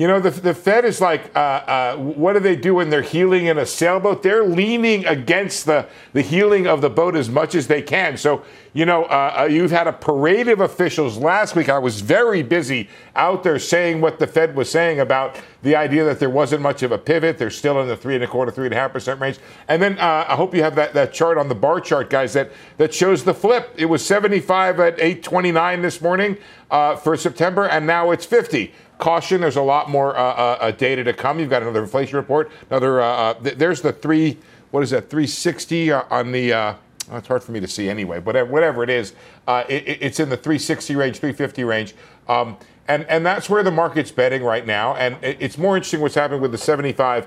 [0.00, 3.02] You know, the, the Fed is like, uh, uh, what do they do when they're
[3.02, 4.22] heeling in a sailboat?
[4.22, 8.16] They're leaning against the, the heeling of the boat as much as they can.
[8.16, 11.68] So, you know, uh, uh, you've had a parade of officials last week.
[11.68, 16.02] I was very busy out there saying what the Fed was saying about the idea
[16.04, 17.36] that there wasn't much of a pivot.
[17.36, 19.38] They're still in the three and a quarter, three and a half percent range.
[19.68, 22.32] And then uh, I hope you have that, that chart on the bar chart, guys,
[22.32, 23.74] that, that shows the flip.
[23.76, 26.38] It was 75 at 829 this morning
[26.70, 29.40] uh, for September, and now it's 50 caution.
[29.40, 31.40] There's a lot more uh, uh, uh, data to come.
[31.40, 32.50] You've got another inflation report.
[32.68, 33.00] Another.
[33.00, 34.38] Uh, uh th- there's the three.
[34.70, 35.10] What is that?
[35.10, 36.76] 360 uh, on the.
[37.12, 38.20] It's hard for me to see anyway.
[38.20, 39.14] But whatever it is,
[39.48, 41.94] it, it's in the 360 range, 350 range.
[42.28, 42.56] Um,
[42.86, 44.94] and, and that's where the market's betting right now.
[44.94, 47.26] And it's more interesting what's happening with the 75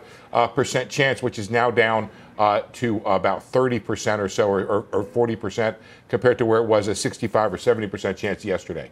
[0.56, 5.04] percent chance, which is now down uh, to about 30% or so, or, or, or,
[5.04, 5.76] 40%
[6.10, 8.90] compared to where it was a 65 or 70% chance yesterday.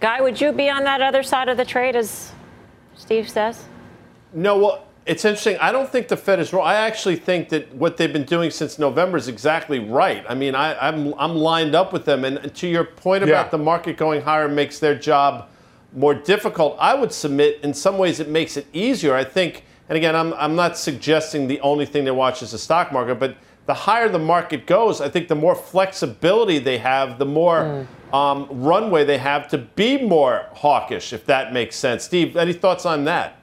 [0.00, 2.32] Guy, would you be on that other side of the trade, as
[2.96, 3.66] Steve says?
[4.32, 5.58] No, well, it's interesting.
[5.58, 6.66] I don't think the Fed is wrong.
[6.66, 10.24] I actually think that what they've been doing since November is exactly right.
[10.26, 12.24] I mean, I, am I'm, I'm lined up with them.
[12.24, 13.50] And to your point about yeah.
[13.50, 15.50] the market going higher makes their job
[15.92, 19.14] more difficult, I would submit in some ways it makes it easier.
[19.14, 22.58] I think, and again, I'm, I'm not suggesting the only thing they watch is the
[22.58, 23.36] stock market, but
[23.66, 27.60] the higher the market goes, I think the more flexibility they have, the more.
[27.64, 32.04] Mm um, runway they have to be more hawkish, if that makes sense.
[32.04, 33.36] Steve, any thoughts on that?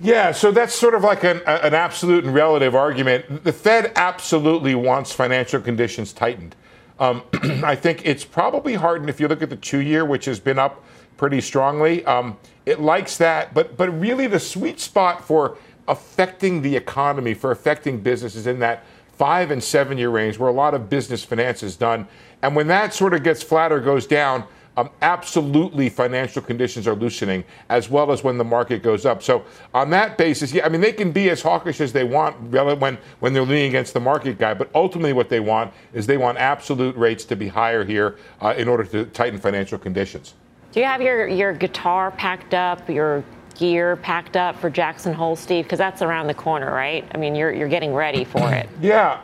[0.00, 3.42] Yeah, so that's sort of like an, an absolute and relative argument.
[3.42, 6.54] The Fed absolutely wants financial conditions tightened.
[7.00, 7.22] Um,
[7.64, 10.58] I think it's probably hardened if you look at the two year, which has been
[10.58, 10.84] up
[11.16, 13.54] pretty strongly, um, it likes that.
[13.54, 18.84] But but really, the sweet spot for affecting the economy, for affecting businesses in that
[19.16, 22.06] five and seven year range, where a lot of business finance is done.
[22.42, 24.44] And when that sort of gets flat or goes down,
[24.78, 29.24] um, absolutely financial conditions are loosening as well as when the market goes up.
[29.24, 32.40] So on that basis, yeah, I mean they can be as hawkish as they want
[32.52, 36.16] when when they're leaning against the market guy, but ultimately what they want is they
[36.16, 40.34] want absolute rates to be higher here uh, in order to tighten financial conditions.
[40.70, 43.24] Do you have your your guitar packed up, your
[43.56, 45.64] gear packed up for Jackson Hole, Steve?
[45.64, 47.04] Because that's around the corner, right?
[47.12, 48.68] I mean, you're you're getting ready for it.
[48.80, 49.22] yeah,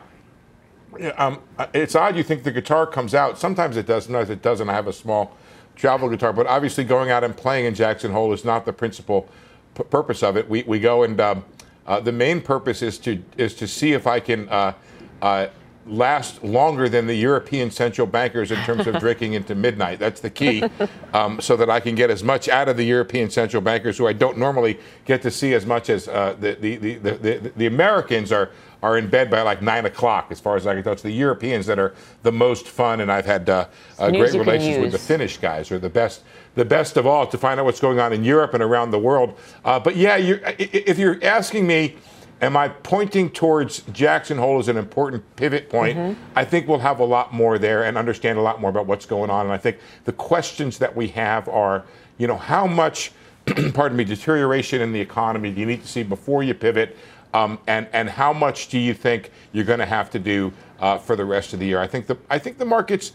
[1.16, 1.40] um,
[1.72, 3.38] it's odd you think the guitar comes out.
[3.38, 4.68] Sometimes it does, sometimes it doesn't.
[4.68, 5.36] I have a small
[5.76, 9.28] travel guitar, but obviously going out and playing in Jackson Hole is not the principal
[9.74, 10.48] purpose of it.
[10.48, 11.44] We, we go and um,
[11.86, 14.74] uh, the main purpose is to is to see if I can uh,
[15.20, 15.48] uh,
[15.86, 19.98] last longer than the European central bankers in terms of drinking into midnight.
[19.98, 20.64] That's the key,
[21.12, 24.06] um, so that I can get as much out of the European central bankers, who
[24.06, 27.66] I don't normally get to see as much as uh, the, the, the, the, the
[27.66, 28.50] Americans are
[28.84, 30.92] are in bed by like nine o'clock, as far as I can tell.
[30.92, 33.66] It's the Europeans that are the most fun, and I've had uh,
[33.98, 36.22] uh, great relations with the Finnish guys, are the best,
[36.54, 38.98] the best of all, to find out what's going on in Europe and around the
[38.98, 39.38] world.
[39.64, 41.96] Uh, but yeah, you're, if you're asking me,
[42.40, 45.96] am I pointing towards Jackson Hole as an important pivot point?
[45.96, 46.22] Mm-hmm.
[46.36, 49.06] I think we'll have a lot more there and understand a lot more about what's
[49.06, 49.46] going on.
[49.46, 51.84] And I think the questions that we have are,
[52.18, 53.12] you know, how much,
[53.74, 56.96] pardon me, deterioration in the economy do you need to see before you pivot?
[57.32, 60.98] Um, and and how much do you think you're going to have to do uh,
[60.98, 61.80] for the rest of the year?
[61.80, 63.12] I think the I think the market's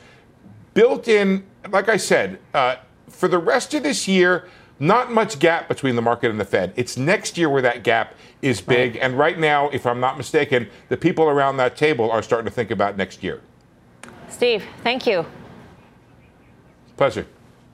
[0.73, 1.45] built in.
[1.71, 2.77] Like I said, uh,
[3.08, 6.73] for the rest of this year, not much gap between the market and the Fed.
[6.75, 8.95] It's next year where that gap is big.
[8.95, 9.03] Right.
[9.03, 12.51] And right now, if I'm not mistaken, the people around that table are starting to
[12.51, 13.41] think about next year.
[14.29, 15.25] Steve, thank you.
[16.95, 17.25] Pleasure.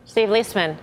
[0.06, 0.78] Steve Liesman.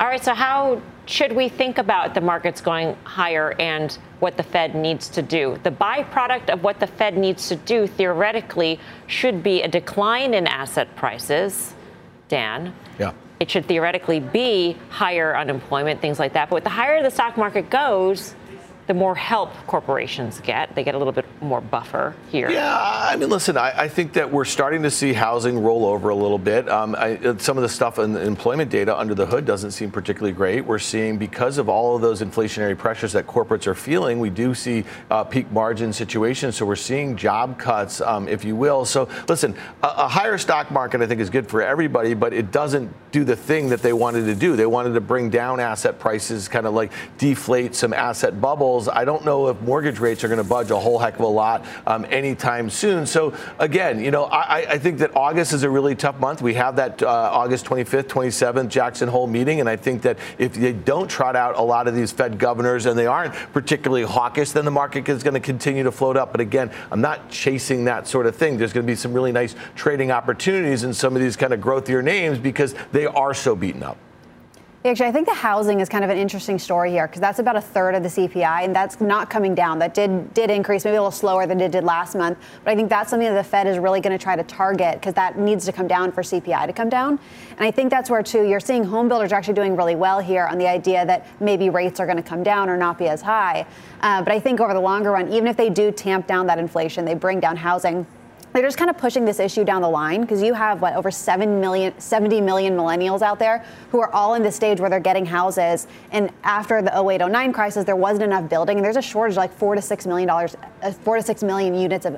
[0.00, 4.42] All right, so how should we think about the markets going higher and what the
[4.42, 5.58] Fed needs to do?
[5.62, 10.46] The byproduct of what the Fed needs to do theoretically should be a decline in
[10.46, 11.74] asset prices.
[12.28, 12.74] Dan.
[12.98, 13.12] Yeah.
[13.44, 16.48] It should theoretically be higher unemployment, things like that.
[16.48, 18.34] But the higher the stock market goes,
[18.86, 20.74] the more help corporations get.
[20.74, 22.50] They get a little bit more buffer here.
[22.50, 26.10] Yeah, I mean, listen, I, I think that we're starting to see housing roll over
[26.10, 26.68] a little bit.
[26.68, 29.90] Um, I, some of the stuff in the employment data under the hood doesn't seem
[29.90, 30.62] particularly great.
[30.62, 34.54] We're seeing, because of all of those inflationary pressures that corporates are feeling, we do
[34.54, 36.56] see uh, peak margin situations.
[36.56, 38.84] So we're seeing job cuts, um, if you will.
[38.84, 42.50] So listen, a, a higher stock market, I think, is good for everybody, but it
[42.52, 44.56] doesn't do the thing that they wanted to do.
[44.56, 48.40] They wanted to bring down asset prices, kind of like deflate some asset
[48.74, 51.26] I don't know if mortgage rates are going to budge a whole heck of a
[51.26, 53.06] lot um, anytime soon.
[53.06, 56.42] So again, you know, I, I, think that August is a really tough month.
[56.42, 60.54] We have that uh, August 25th, 27th Jackson Hole meeting, and I think that if
[60.54, 64.50] they don't trot out a lot of these Fed governors and they aren't particularly hawkish,
[64.50, 66.32] then the market is going to continue to float up.
[66.32, 68.58] But again, I'm not chasing that sort of thing.
[68.58, 71.60] There's going to be some really nice trading opportunities in some of these kind of
[71.60, 73.96] growthier names because they are so beaten up.
[74.86, 77.56] Actually, I think the housing is kind of an interesting story here because that's about
[77.56, 79.78] a third of the CPI, and that's not coming down.
[79.78, 82.36] That did did increase, maybe a little slower than it did last month.
[82.62, 84.96] But I think that's something that the Fed is really going to try to target
[84.96, 87.18] because that needs to come down for CPI to come down.
[87.52, 90.44] And I think that's where too you're seeing home builders actually doing really well here
[90.44, 93.22] on the idea that maybe rates are going to come down or not be as
[93.22, 93.64] high.
[94.02, 96.58] Uh, but I think over the longer run, even if they do tamp down that
[96.58, 98.06] inflation, they bring down housing
[98.54, 101.10] they're just kind of pushing this issue down the line because you have what over
[101.10, 105.00] 7 million 70 million millennials out there who are all in the stage where they're
[105.00, 105.88] getting houses.
[106.12, 109.74] And after the 0809 crisis there wasn't enough building and there's a shortage like 4
[109.74, 112.16] to 6 million dollars uh, 4 to 6 million units of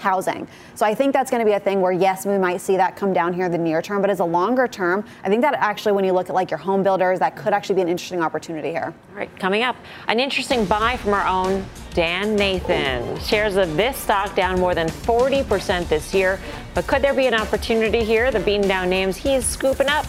[0.00, 0.48] housing.
[0.74, 2.96] So I think that's going to be a thing where yes, we might see that
[2.96, 5.54] come down here in the near term, but as a longer term, I think that
[5.54, 8.22] actually when you look at like your home builders, that could actually be an interesting
[8.22, 8.92] opportunity here.
[9.10, 9.76] All right, coming up,
[10.08, 13.18] an interesting buy from our own Dan Nathan.
[13.20, 16.40] Shares of this stock down more than 40% this year,
[16.74, 18.30] but could there be an opportunity here?
[18.30, 20.06] The beaten down names he's scooping up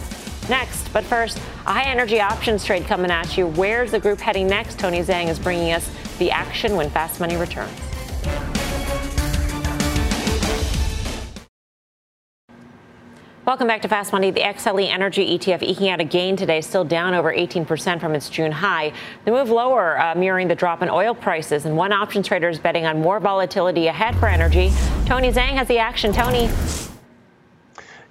[0.48, 0.92] next.
[0.92, 3.46] But first, a high energy options trade coming at you.
[3.48, 4.78] Where's the group heading next?
[4.78, 7.72] Tony Zhang is bringing us the action when fast money returns.
[13.44, 14.30] Welcome back to Fast Money.
[14.30, 18.30] The XLE Energy ETF eking out a gain today, still down over 18% from its
[18.30, 18.92] June high.
[19.24, 22.60] The move lower, uh, mirroring the drop in oil prices, and one option trader is
[22.60, 24.70] betting on more volatility ahead for energy.
[25.06, 26.12] Tony Zhang has the action.
[26.12, 26.48] Tony.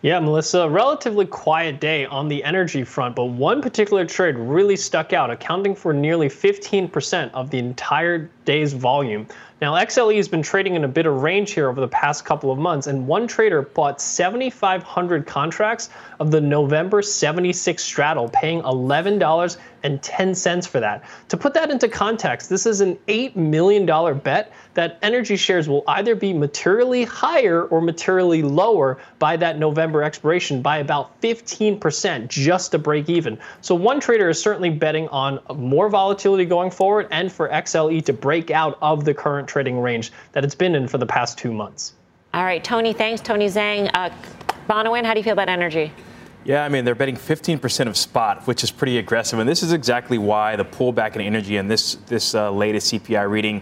[0.01, 5.13] Yeah, Melissa, relatively quiet day on the energy front, but one particular trade really stuck
[5.13, 9.27] out, accounting for nearly 15% of the entire day's volume.
[9.61, 12.51] Now, XLE has been trading in a bit of range here over the past couple
[12.51, 18.61] of months, and one trader bought 7,500 contracts of the November 76 straddle, paying
[19.83, 21.03] $11.10 for that.
[21.29, 23.85] To put that into context, this is an $8 million
[24.19, 30.03] bet that energy shares will either be materially higher or materially lower by that November
[30.03, 33.37] expiration by about 15% just to break even.
[33.61, 38.13] So, one trader is certainly betting on more volatility going forward and for XLE to
[38.13, 41.53] break out of the current trading range that it's been in for the past two
[41.53, 41.93] months.
[42.33, 43.21] All right, Tony, thanks.
[43.21, 43.89] Tony Zhang.
[43.93, 44.09] Uh,
[44.67, 45.91] how do you feel about energy?
[46.43, 49.37] Yeah, I mean, they're betting 15% of spot, which is pretty aggressive.
[49.37, 53.29] And this is exactly why the pullback in energy and this, this uh, latest CPI
[53.29, 53.61] reading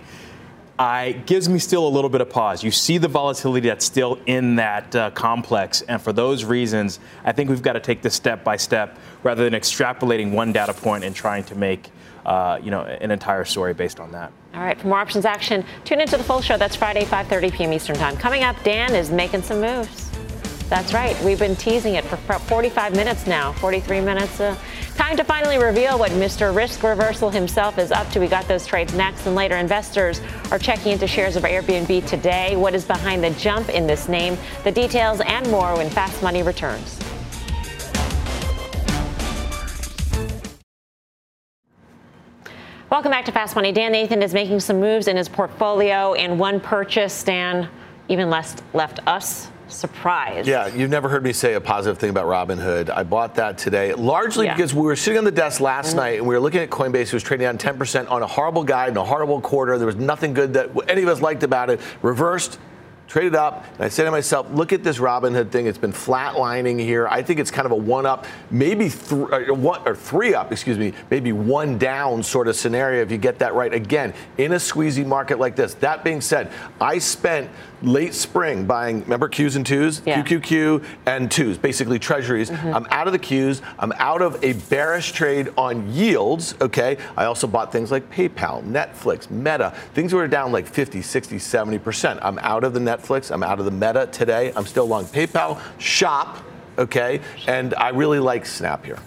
[0.79, 2.63] I, gives me still a little bit of pause.
[2.63, 5.81] You see the volatility that's still in that uh, complex.
[5.81, 9.43] And for those reasons, I think we've got to take this step by step rather
[9.43, 11.91] than extrapolating one data point and trying to make
[12.25, 14.31] uh, you know, an entire story based on that.
[14.53, 16.57] All right, for more options action, tune into the full show.
[16.57, 17.73] That's Friday, 5:30 p.m.
[17.73, 18.15] Eastern Time.
[18.17, 20.08] Coming up, Dan is making some moves.
[20.69, 21.19] That's right.
[21.23, 24.39] We've been teasing it for 45 minutes now, 43 minutes.
[24.39, 24.55] Uh,
[24.95, 26.55] time to finally reveal what Mr.
[26.55, 28.19] Risk Reversal himself is up to.
[28.19, 32.55] We got those trades next, and later investors are checking into shares of Airbnb today.
[32.55, 34.37] What is behind the jump in this name?
[34.63, 36.99] The details and more when Fast Money returns.
[42.91, 43.71] Welcome back to Fast Money.
[43.71, 47.67] Dan Nathan is making some moves in his portfolio, and one purchase, Dan,
[48.07, 50.47] even less left us surprised.
[50.47, 52.89] Yeah, you've never heard me say a positive thing about Robinhood.
[52.89, 54.55] I bought that today, largely yeah.
[54.55, 55.97] because we were sitting on the desk last mm-hmm.
[55.97, 58.63] night and we were looking at Coinbase, it was trading down 10% on a horrible
[58.63, 59.77] guide and a horrible quarter.
[59.77, 61.79] There was nothing good that any of us liked about it.
[62.01, 62.59] Reversed,
[63.09, 63.65] traded up.
[63.73, 65.65] And I say to myself, look at this Robinhood thing.
[65.65, 67.07] It's been flatlining here.
[67.07, 70.35] I think it's kind of a one up, maybe th- or, uh, one, or three
[70.35, 73.73] up, excuse me, maybe one down sort of scenario if you get that right.
[73.73, 75.73] Again, in a squeezy market like this.
[75.75, 77.49] That being said, I spent
[77.81, 80.01] late spring buying, remember Qs and twos?
[80.05, 80.21] Yeah.
[80.21, 82.49] QQQ and twos, basically treasuries.
[82.49, 82.75] Mm-hmm.
[82.75, 83.61] I'm out of the Qs.
[83.79, 86.97] I'm out of a bearish trade on yields, okay?
[87.17, 91.37] I also bought things like PayPal, Netflix, Meta, things that were down like 50, 60,
[91.37, 92.19] 70%.
[92.21, 93.31] I'm out of the Netflix.
[93.31, 94.51] I'm out of the Meta today.
[94.55, 96.37] I'm still long PayPal, Shop,
[96.77, 97.21] okay?
[97.47, 98.99] And I really like Snap here.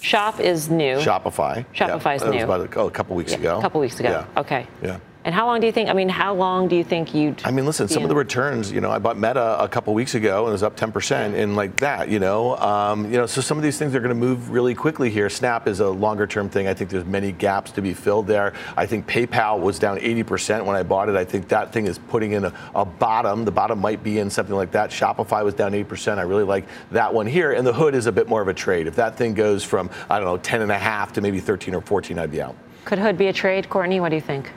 [0.00, 0.96] Shop is new.
[0.96, 1.64] Shopify.
[1.74, 2.44] Shopify yeah, new.
[2.44, 3.58] About a, oh, a couple weeks yeah, ago.
[3.58, 4.10] A couple weeks ago.
[4.10, 4.40] Yeah.
[4.40, 4.66] Okay.
[4.82, 4.98] Yeah.
[5.24, 5.88] And how long do you think?
[5.88, 7.40] I mean, how long do you think you'd?
[7.46, 8.70] I mean, listen, some of the returns.
[8.70, 11.56] You know, I bought Meta a couple weeks ago and it was up 10%, and
[11.56, 12.10] like that.
[12.10, 14.74] You know, um, you know, so some of these things are going to move really
[14.74, 15.30] quickly here.
[15.30, 16.68] Snap is a longer term thing.
[16.68, 18.52] I think there's many gaps to be filled there.
[18.76, 21.16] I think PayPal was down 80% when I bought it.
[21.16, 23.46] I think that thing is putting in a, a bottom.
[23.46, 24.90] The bottom might be in something like that.
[24.90, 26.20] Shopify was down 80 percent.
[26.20, 27.52] I really like that one here.
[27.52, 28.86] And the hood is a bit more of a trade.
[28.86, 31.74] If that thing goes from I don't know 10 and a half to maybe 13
[31.74, 32.54] or 14, I'd be out.
[32.84, 34.00] Could hood be a trade, Courtney?
[34.00, 34.50] What do you think?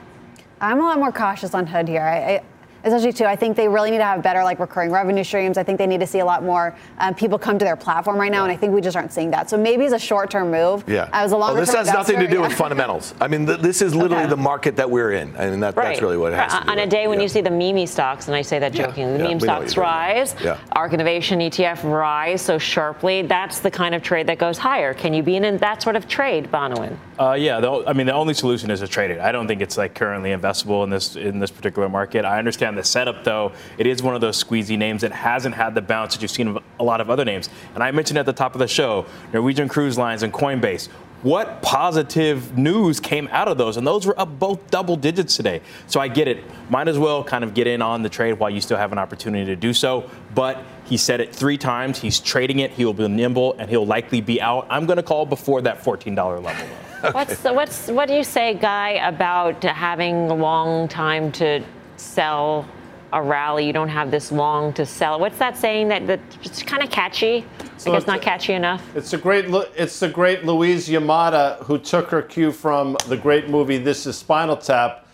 [0.60, 2.02] I'm a lot more cautious on Hood here.
[2.02, 2.42] I,
[2.84, 3.24] especially too.
[3.24, 5.58] I think they really need to have better like recurring revenue streams.
[5.58, 8.16] I think they need to see a lot more um, people come to their platform
[8.18, 9.50] right now, and I think we just aren't seeing that.
[9.50, 10.84] So maybe it's a short-term move.
[10.88, 11.08] Yeah.
[11.12, 11.54] As a longer.
[11.54, 12.48] Well, this has investor, nothing to do yeah.
[12.48, 13.14] with fundamentals.
[13.20, 14.30] I mean, th- this is literally Okay.
[14.30, 15.34] the market that we're in.
[15.36, 15.88] I mean, that, Right.
[15.88, 16.60] that's really what it has Right.
[16.60, 17.22] to do On a day when Yeah.
[17.24, 18.86] you see the meme stocks, and I say that Yeah.
[18.86, 20.56] jokingly, the Yeah, meme we know what stocks rise, Yeah.
[20.72, 24.94] ARK Innovation ETF rise so sharply, that's the kind of trade that goes higher.
[24.94, 26.96] Can you be in that sort of trade, Bonawyn?
[27.18, 29.20] Uh, yeah, the, I mean the only solution is to trade it.
[29.20, 32.24] I don't think it's like currently investable in this in this particular market.
[32.24, 33.52] I understand the setup though.
[33.78, 36.48] It is one of those squeezy names that hasn't had the bounce that you've seen
[36.48, 37.48] of a lot of other names.
[37.74, 40.88] And I mentioned at the top of the show, Norwegian Cruise Lines and Coinbase.
[41.22, 43.76] What positive news came out of those?
[43.76, 45.62] And those were up both double digits today.
[45.88, 46.44] So I get it.
[46.70, 48.98] Might as well kind of get in on the trade while you still have an
[48.98, 50.08] opportunity to do so.
[50.36, 51.98] But he said it three times.
[51.98, 52.70] He's trading it.
[52.70, 54.68] He will be nimble and he'll likely be out.
[54.70, 56.66] I'm going to call before that $14 level.
[57.02, 57.10] Though.
[57.10, 61.64] What's the, what's what do you say, Guy, about having a long time to
[62.00, 62.66] sell
[63.12, 63.66] a rally?
[63.66, 65.18] You don't have this long to sell.
[65.18, 67.44] What's that saying that that it's kind of catchy?
[67.76, 68.82] So it's it's not catchy enough.
[68.96, 69.46] It's a great.
[69.76, 74.16] It's the great Louise Yamada who took her cue from the great movie This Is
[74.16, 75.06] Spinal Tap.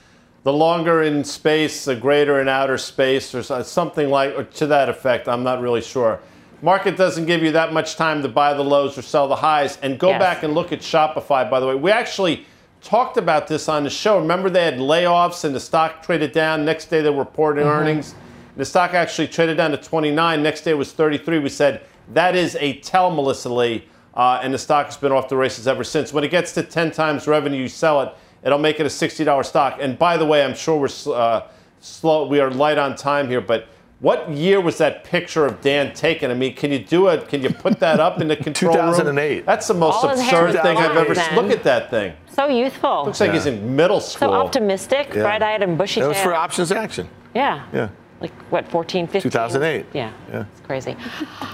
[0.45, 4.89] The longer in space, the greater in outer space, or something like or to that
[4.91, 5.27] effect.
[5.29, 6.21] I'm not really sure.
[6.63, 9.79] Market doesn't give you that much time to buy the lows or sell the highs.
[9.83, 10.21] And go Yes.
[10.21, 11.49] back and look at Shopify.
[11.51, 12.47] By the way, we actually
[12.85, 14.19] talked about this on the show.
[14.21, 16.65] Remember they had layoffs and the stock traded down.
[16.65, 17.71] Next day they reported Mm-hmm.
[17.71, 18.15] earnings.
[18.57, 20.43] The stock actually traded down to 29.
[20.43, 21.41] Next day it was 33.
[21.41, 21.83] We said
[22.13, 23.89] that is a tell, Melissa Lee.
[24.15, 26.13] Uh, and the stock has been off the races ever since.
[26.13, 28.13] When it gets to 10 times revenue, you sell it.
[28.45, 29.79] It'll make it a $60 stock.
[29.81, 31.49] And by the way, I'm sure we're uh,
[31.81, 32.27] slow.
[32.29, 33.67] We are light on time here, but
[34.01, 36.31] what year was that picture of Dan taken?
[36.31, 37.29] I mean, can you do it?
[37.29, 38.85] Can you put that up in the control room?
[38.91, 39.47] 2008.
[39.47, 41.15] That's the most All absurd thing I've ever.
[41.15, 41.35] then.
[41.37, 42.13] Look at that thing.
[42.35, 43.05] So youthful.
[43.07, 44.29] Looks like he's in middle school.
[44.29, 45.23] so optimistic, Yeah.
[45.23, 47.09] bright-eyed and bushy It was for options action.
[47.35, 47.65] yeah.
[47.73, 47.89] Yeah.
[48.21, 49.23] Like what, 14, 15?
[49.31, 49.87] 2008.
[49.93, 50.11] Yeah.
[50.33, 50.45] Yeah.
[50.53, 50.97] It's crazy.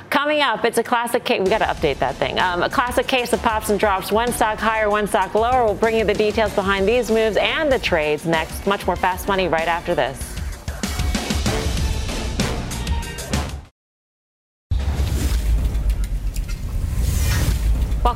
[0.09, 1.41] Coming up, it's a classic case.
[1.41, 2.38] We got to update that thing.
[2.38, 4.12] Um, a classic case of pops and drops.
[4.12, 5.64] One stock higher, one stock lower.
[5.64, 8.66] We'll bring you the details behind these moves and the trades next.
[8.68, 10.30] Much more fast money right after this.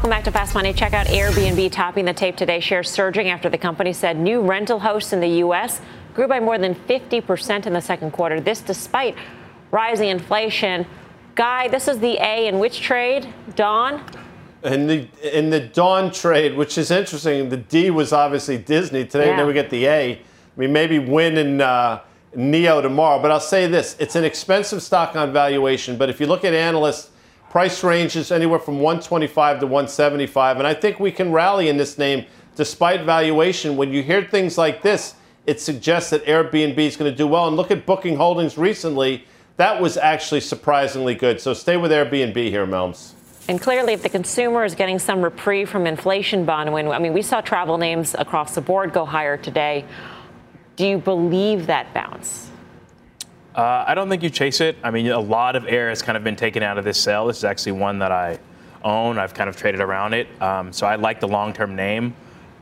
[0.05, 0.75] Welcome back to Fast Money.
[0.75, 2.61] Check out Airbnb topping the tape today.
[2.61, 5.81] Shares surging after the company said new rental hosts in the U.S.
[6.13, 8.39] grew by more than 50% in the second quarter.
[8.39, 9.17] This despite
[9.71, 10.85] rising inflation.
[11.35, 13.33] Guy, this is the A in which trade?
[13.57, 14.05] Dawn?
[14.63, 17.49] in the in the dawn trade, which is interesting.
[17.49, 19.29] The D was obviously Disney today.
[19.29, 19.39] Yeah.
[19.39, 20.13] Then we get the A.
[20.13, 20.21] I
[20.59, 22.03] mean, maybe win in uh,
[22.35, 23.23] Neo tomorrow.
[23.23, 25.97] But I'll say this: it's an expensive stock on valuation.
[25.97, 27.09] But if you look at analysts,
[27.55, 31.77] price range is anywhere from 125 to 175, and I think we can rally in
[31.77, 32.27] this name
[32.57, 33.77] despite valuation.
[33.77, 35.15] When you hear things like this,
[35.47, 37.47] it suggests that Airbnb is going to do well.
[37.47, 39.25] And look at Booking Holdings recently.
[39.57, 41.41] That was actually surprisingly good.
[41.41, 43.13] So stay with Airbnb here, Melms.
[43.47, 47.23] And clearly, if the consumer is getting some reprieve from inflation, Bonawyn, I mean, we
[47.23, 49.85] saw travel names across the board go higher today.
[50.75, 52.51] Do you believe that bounce?
[53.55, 54.77] Uh, I don't think you chase it.
[54.83, 57.29] I mean, a lot of air has kind of been taken out of this sale.
[57.29, 58.41] This is actually one that I
[58.83, 59.17] own.
[59.17, 60.27] I've kind of traded around it.
[60.43, 62.17] Um, so I like the long term name.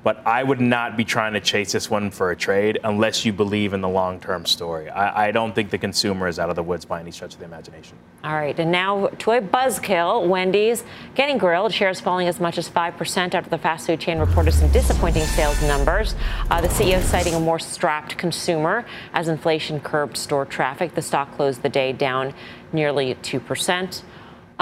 [0.05, 3.33] But I would not be trying to chase this one for a trade unless you
[3.33, 4.89] believe in the long term story.
[4.91, 7.39] I, I, don't think the consumer is out of the woods by any stretch of
[7.39, 7.97] the imagination.
[8.25, 10.85] All right, and now to a buzzkill Wendy's
[11.15, 11.73] getting grilled.
[11.73, 15.61] Shares falling as much as 5% after the fast food chain reported some disappointing sales
[15.63, 16.15] numbers.
[16.51, 20.95] Uh, the CEO citing a more strapped consumer as inflation curbed store traffic.
[20.95, 22.35] The stock closed the day down
[22.73, 24.03] nearly 2%.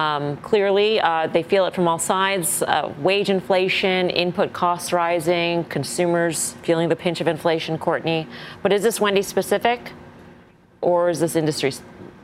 [0.01, 5.65] Um, clearly, uh, they feel it from all sides uh, wage inflation, input costs rising,
[5.65, 8.27] consumers feeling the pinch of inflation, Courtney.
[8.63, 9.93] But is this Wendy specific
[10.81, 11.75] or is this industry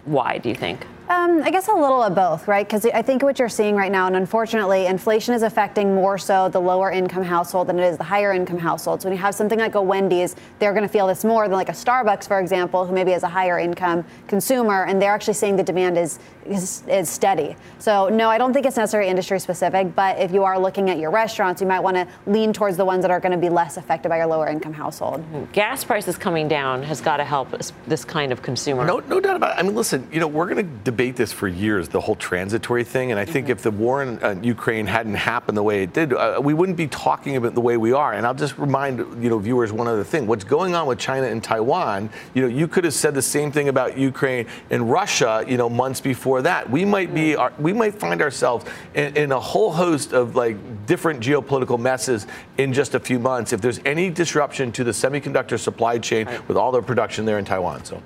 [0.06, 0.86] wide, do you think?
[1.08, 2.66] Um, I guess a little of both, right?
[2.66, 6.48] Because I think what you're seeing right now, and unfortunately, inflation is affecting more so
[6.48, 9.04] the lower income household than it is the higher income households.
[9.04, 11.68] When you have something like a Wendy's, they're going to feel this more than like
[11.68, 15.54] a Starbucks, for example, who maybe has a higher income consumer, and they're actually seeing
[15.54, 17.54] the demand is, is, is steady.
[17.78, 20.98] So no, I don't think it's necessarily industry specific, but if you are looking at
[20.98, 23.48] your restaurants, you might want to lean towards the ones that are going to be
[23.48, 25.24] less affected by your lower income household.
[25.52, 27.50] Gas prices coming down has got to help
[27.86, 28.84] this kind of consumer.
[28.84, 29.60] No, no doubt about it.
[29.60, 32.82] I mean, listen, you know, we're going to debate this for years, the whole transitory
[32.82, 33.10] thing.
[33.10, 33.52] And I think mm-hmm.
[33.52, 36.78] if the war in uh, Ukraine hadn't happened the way it did, uh, we wouldn't
[36.78, 38.14] be talking about it the way we are.
[38.14, 41.26] And I'll just remind you know viewers one other thing: what's going on with China
[41.26, 42.08] and Taiwan.
[42.32, 45.44] You know, you could have said the same thing about Ukraine and Russia.
[45.46, 47.62] You know, months before that, we might be mm-hmm.
[47.62, 52.26] we might find ourselves in, in a whole host of like different geopolitical messes
[52.56, 56.48] in just a few months if there's any disruption to the semiconductor supply chain right.
[56.48, 57.84] with all their production there in Taiwan.
[57.84, 58.02] So.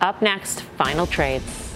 [0.00, 1.75] Up next, final trades.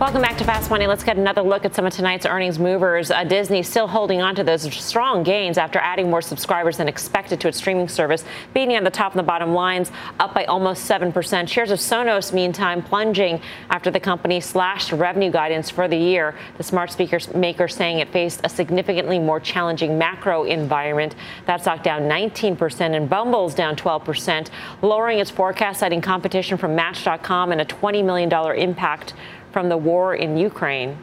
[0.00, 0.86] Welcome back to Fast Money.
[0.86, 3.10] Let's get another look at some of tonight's earnings movers.
[3.10, 7.40] Uh, Disney still holding on to those strong gains after adding more subscribers than expected
[7.40, 8.24] to its streaming service,
[8.54, 9.90] beating on the top and the bottom lines,
[10.20, 11.48] up by almost 7%.
[11.48, 13.40] Shares of Sonos, meantime, plunging
[13.70, 16.36] after the company slashed revenue guidance for the year.
[16.58, 21.16] The smart speaker maker saying it faced a significantly more challenging macro environment.
[21.46, 27.50] That stock down 19%, and Bumble's down 12%, lowering its forecast, citing competition from Match.com
[27.50, 29.14] and a $20 million impact
[29.52, 30.96] from the war in Ukraine.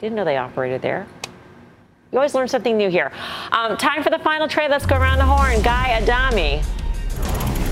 [0.00, 1.06] Didn't know they operated there.
[2.12, 3.10] You always learn something new here.
[3.50, 4.70] Um, time for the final trade.
[4.70, 5.60] Let's go around the horn.
[5.62, 6.62] Guy Adami.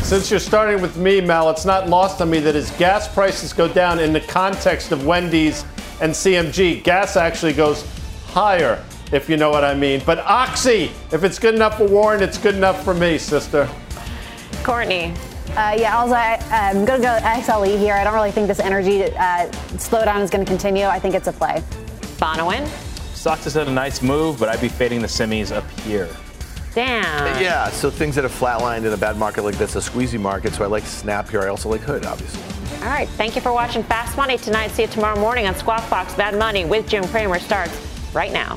[0.02, 3.52] Since you're starting with me, Mel, it's not lost on me that as gas prices
[3.52, 5.64] go down in the context of Wendy's
[6.00, 7.86] and CMG, gas actually goes
[8.26, 10.02] higher, if you know what I mean.
[10.04, 13.68] But Oxy, if it's good enough for Warren, it's good enough for me, sister.
[14.64, 15.14] Courtney.
[15.56, 17.92] Uh, yeah, also, I, am going to go XLE here.
[17.92, 20.86] I don't really think this energy uh, slowdown is going to continue.
[20.86, 21.62] I think it's a play.
[22.16, 22.66] Bonawyn?
[23.14, 26.08] Stocks has had a nice move, but I'd be fading the semis up here.
[26.74, 27.42] Dan.
[27.42, 30.54] Yeah, so things that have flatlined in a bad market like this, a squeezy market.
[30.54, 31.42] So I like Snap here.
[31.42, 32.42] I also like Hood, obviously.
[32.82, 33.08] All right.
[33.10, 34.70] Thank you for watching Fast Money tonight.
[34.70, 36.16] See you tomorrow morning on Squawk Box.
[36.16, 37.78] Mad Money with Jim Cramer starts
[38.14, 38.56] right now.